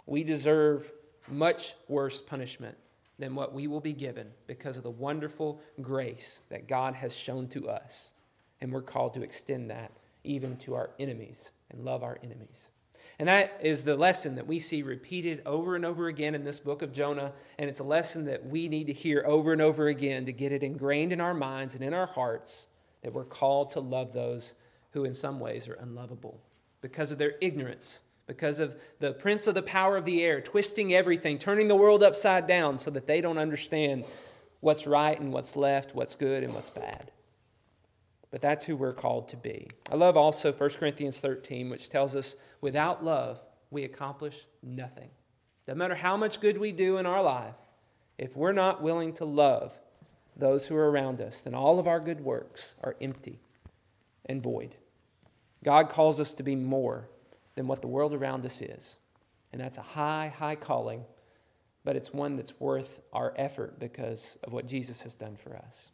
We 0.06 0.24
deserve 0.24 0.90
much 1.28 1.76
worse 1.90 2.22
punishment 2.22 2.78
than 3.20 3.36
what 3.36 3.54
we 3.54 3.68
will 3.68 3.82
be 3.82 3.92
given 3.92 4.28
because 4.48 4.78
of 4.78 4.84
the 4.84 4.90
wonderful 4.90 5.60
grace 5.82 6.40
that 6.48 6.70
God 6.70 6.94
has 6.94 7.14
shown 7.14 7.50
to 7.50 7.68
us. 7.68 8.14
And 8.62 8.72
we're 8.72 8.82
called 8.82 9.16
to 9.16 9.22
extend 9.22 9.70
that 9.70 9.92
even 10.24 10.56
to 10.60 10.76
our 10.76 10.92
enemies 10.98 11.52
and 11.72 11.84
love 11.84 12.04
our 12.04 12.18
enemies. 12.24 12.68
And 13.20 13.28
that 13.28 13.60
is 13.62 13.84
the 13.84 13.96
lesson 13.96 14.36
that 14.36 14.48
we 14.48 14.60
see 14.60 14.82
repeated 14.82 15.44
over 15.46 15.76
and 15.76 15.86
over 15.86 16.08
again 16.08 16.34
in 16.34 16.44
this 16.44 16.60
book 16.60 16.82
of 16.82 16.92
Jonah. 16.92 17.34
And 17.60 17.70
it's 17.70 17.80
a 17.80 17.84
lesson 17.84 18.26
that 18.26 18.46
we 18.46 18.68
need 18.68 18.88
to 18.88 18.94
hear 18.94 19.24
over 19.28 19.54
and 19.54 19.62
over 19.62 19.88
again 19.90 20.26
to 20.26 20.34
get 20.34 20.52
it 20.52 20.64
ingrained 20.64 21.14
in 21.14 21.22
our 21.22 21.34
minds 21.34 21.76
and 21.76 21.84
in 21.84 21.94
our 21.94 22.08
hearts 22.08 22.68
that 23.04 23.14
we're 23.14 23.26
called 23.26 23.72
to 23.72 23.80
love 23.80 24.12
those 24.12 24.56
who 24.92 25.06
in 25.06 25.14
some 25.14 25.40
ways 25.40 25.68
are 25.68 25.76
unlovable 25.76 26.42
because 26.82 27.12
of 27.12 27.18
their 27.18 27.36
ignorance, 27.42 28.02
because 28.28 28.60
of 28.60 28.76
the 29.00 29.14
prince 29.14 29.48
of 29.48 29.54
the 29.54 29.62
power 29.62 29.98
of 29.98 30.06
the 30.06 30.24
air, 30.24 30.42
twisting 30.42 30.94
everything, 30.94 31.38
turning 31.38 31.68
the 31.68 31.76
world 31.76 32.04
upside 32.04 32.48
down 32.48 32.78
so 32.78 32.90
that 32.90 33.08
they 33.08 33.22
don't 33.22 33.38
understand 33.38 34.04
what's 34.62 34.88
right 34.88 35.20
and 35.20 35.32
what's 35.32 35.56
left, 35.56 35.94
what's 35.94 36.16
good 36.16 36.44
and 36.44 36.54
what's 36.54 36.70
bad. 36.70 37.12
But 38.32 38.42
that's 38.42 38.66
who 38.66 38.76
we're 38.76 38.94
called 38.94 39.28
to 39.30 39.38
be. 39.38 39.68
I 39.92 39.96
love 39.96 40.18
also 40.18 40.52
1 40.52 40.70
Corinthians 40.72 41.20
13, 41.20 41.70
which 41.70 41.90
tells 41.90 42.16
us 42.16 42.38
without 42.62 43.04
love, 43.04 43.42
we 43.70 43.84
accomplish 43.84 44.48
nothing. 44.64 45.10
No 45.68 45.76
matter 45.76 45.96
how 45.96 46.18
much 46.18 46.42
good 46.42 46.58
we 46.58 46.72
do 46.72 46.98
in 46.98 47.06
our 47.06 47.22
life, 47.22 47.56
if 48.18 48.36
we're 48.36 48.52
not 48.54 48.82
willing 48.82 49.14
to 49.14 49.26
love 49.26 49.78
those 50.36 50.66
who 50.66 50.76
are 50.76 50.90
around 50.90 51.22
us, 51.22 51.42
then 51.42 51.54
all 51.54 51.78
of 51.78 51.88
our 51.88 52.00
good 52.00 52.22
works 52.22 52.76
are 52.84 52.96
empty 53.02 53.40
and 54.26 54.42
void. 54.42 54.76
God 55.64 55.90
calls 55.90 56.20
us 56.20 56.34
to 56.34 56.44
be 56.44 56.56
more 56.56 57.08
than 57.56 57.68
what 57.68 57.82
the 57.82 57.88
world 57.88 58.14
around 58.14 58.46
us 58.46 58.62
is. 58.62 58.98
And 59.52 59.62
that's 59.62 59.78
a 59.78 59.82
high, 59.84 60.34
high 60.36 60.56
calling, 60.56 61.04
but 61.84 61.96
it's 61.96 62.14
one 62.14 62.38
that's 62.38 62.60
worth 62.60 63.02
our 63.12 63.34
effort 63.36 63.80
because 63.80 64.38
of 64.44 64.54
what 64.54 64.66
Jesus 64.66 65.02
has 65.02 65.14
done 65.14 65.36
for 65.36 65.56
us. 65.56 65.90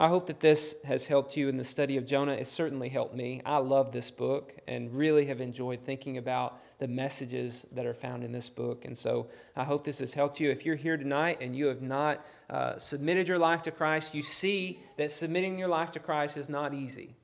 I 0.00 0.06
hope 0.06 0.26
that 0.28 0.38
this 0.38 0.76
has 0.84 1.08
helped 1.08 1.36
you 1.36 1.48
in 1.48 1.56
the 1.56 1.64
study 1.64 1.96
of 1.96 2.06
Jonah. 2.06 2.34
It 2.34 2.46
certainly 2.46 2.88
helped 2.88 3.16
me. 3.16 3.42
I 3.44 3.56
love 3.56 3.90
this 3.90 4.12
book 4.12 4.54
and 4.68 4.94
really 4.94 5.26
have 5.26 5.40
enjoyed 5.40 5.80
thinking 5.84 6.18
about 6.18 6.60
the 6.78 6.86
messages 6.86 7.66
that 7.72 7.84
are 7.84 7.94
found 7.94 8.22
in 8.22 8.30
this 8.30 8.48
book. 8.48 8.84
And 8.84 8.96
so 8.96 9.26
I 9.56 9.64
hope 9.64 9.82
this 9.82 9.98
has 9.98 10.14
helped 10.14 10.38
you. 10.38 10.52
If 10.52 10.64
you're 10.64 10.76
here 10.76 10.96
tonight 10.96 11.38
and 11.40 11.56
you 11.56 11.66
have 11.66 11.82
not 11.82 12.24
uh, 12.48 12.78
submitted 12.78 13.26
your 13.26 13.38
life 13.38 13.64
to 13.64 13.72
Christ, 13.72 14.14
you 14.14 14.22
see 14.22 14.78
that 14.98 15.10
submitting 15.10 15.58
your 15.58 15.66
life 15.66 15.90
to 15.92 15.98
Christ 15.98 16.36
is 16.36 16.48
not 16.48 16.72
easy. 16.72 17.16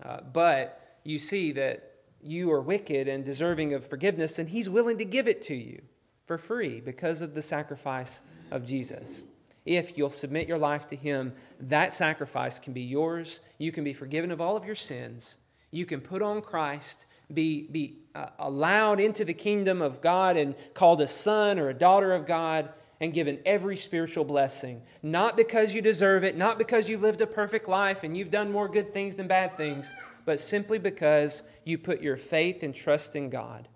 Uh, 0.00 0.20
but 0.32 0.98
you 1.02 1.18
see 1.18 1.50
that 1.50 1.94
you 2.22 2.52
are 2.52 2.60
wicked 2.60 3.08
and 3.08 3.24
deserving 3.24 3.74
of 3.74 3.84
forgiveness, 3.84 4.38
and 4.38 4.48
He's 4.48 4.68
willing 4.68 4.98
to 4.98 5.04
give 5.04 5.26
it 5.26 5.42
to 5.42 5.54
you 5.54 5.82
for 6.26 6.38
free 6.38 6.80
because 6.80 7.22
of 7.22 7.34
the 7.34 7.42
sacrifice 7.42 8.20
of 8.52 8.64
Jesus 8.64 9.24
if 9.64 9.96
you'll 9.96 10.10
submit 10.10 10.46
your 10.46 10.58
life 10.58 10.86
to 10.88 10.96
Him, 10.96 11.32
that 11.60 11.94
sacrifice 11.94 12.58
can 12.58 12.72
be 12.72 12.82
yours. 12.82 13.40
You 13.58 13.72
can 13.72 13.84
be 13.84 13.92
forgiven 13.92 14.30
of 14.30 14.40
all 14.40 14.56
of 14.56 14.64
your 14.64 14.74
sins. 14.74 15.36
You 15.70 15.86
can 15.86 16.00
put 16.00 16.22
on 16.22 16.42
Christ, 16.42 17.06
be, 17.32 17.68
be 17.70 17.98
uh, 18.14 18.26
allowed 18.38 19.00
into 19.00 19.24
the 19.24 19.34
kingdom 19.34 19.80
of 19.80 20.00
God 20.00 20.36
and 20.36 20.54
called 20.74 21.00
a 21.00 21.08
son 21.08 21.58
or 21.58 21.70
a 21.70 21.74
daughter 21.74 22.12
of 22.12 22.26
God 22.26 22.68
and 23.00 23.12
given 23.12 23.40
every 23.44 23.76
spiritual 23.76 24.24
blessing. 24.24 24.82
Not 25.02 25.36
because 25.36 25.74
you 25.74 25.82
deserve 25.82 26.24
it, 26.24 26.36
not 26.36 26.58
because 26.58 26.88
you've 26.88 27.02
lived 27.02 27.20
a 27.22 27.26
perfect 27.26 27.66
life 27.66 28.04
and 28.04 28.16
you've 28.16 28.30
done 28.30 28.52
more 28.52 28.68
good 28.68 28.92
things 28.92 29.16
than 29.16 29.26
bad 29.26 29.56
things, 29.56 29.90
but 30.24 30.40
simply 30.40 30.78
because 30.78 31.42
you 31.64 31.78
put 31.78 32.00
your 32.00 32.16
faith 32.16 32.62
and 32.62 32.74
trust 32.74 33.16
in 33.16 33.30
God 33.30 33.66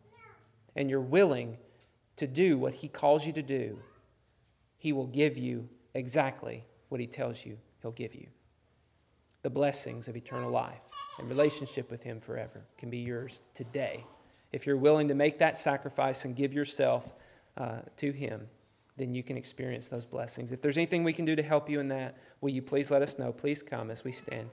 and 0.77 0.88
you're 0.88 1.01
willing 1.01 1.57
to 2.16 2.27
do 2.27 2.59
what 2.59 2.74
He 2.74 2.88
calls 2.88 3.27
you 3.27 3.33
to 3.33 3.42
do. 3.42 3.79
He 4.77 4.92
will 4.92 5.07
give 5.07 5.37
you 5.37 5.68
exactly 5.94 6.64
what 6.88 7.01
he 7.01 7.07
tells 7.07 7.44
you 7.44 7.59
he'll 7.83 7.92
give 7.92 8.14
you. 8.14 8.27
The 9.42 9.51
blessings 9.51 10.09
of 10.09 10.16
eternal 10.16 10.51
life 10.51 10.81
and 11.18 11.29
relationship 11.29 11.90
with 11.90 12.03
him 12.03 12.20
forever 12.20 12.64
can 12.77 12.90
be 12.90 12.98
yours 12.98 13.42
today. 13.55 14.05
If 14.53 14.66
you're 14.66 14.77
willing 14.77 15.09
to 15.09 15.14
make 15.14 15.38
that 15.38 15.57
sacrifice 15.57 16.24
and 16.24 16.35
give 16.35 16.53
yourself 16.53 17.14
uh, 17.57 17.81
to 17.98 18.12
him, 18.12 18.48
then 18.96 19.14
you 19.14 19.22
can 19.22 19.37
experience 19.37 19.88
those 19.88 20.05
blessings. 20.05 20.51
If 20.51 20.61
there's 20.61 20.77
anything 20.77 21.05
we 21.05 21.12
can 21.12 21.24
do 21.24 21.37
to 21.37 21.42
help 21.42 21.70
you 21.70 21.79
in 21.79 21.88
that, 21.88 22.16
will 22.40 22.51
you 22.51 22.62
please 22.62 22.90
let 22.90 23.03
us 23.03 23.18
know? 23.18 23.33
Please 23.33 23.62
come 23.62 23.90
as 23.90 24.03
we 24.03 24.11
stand 24.11 24.51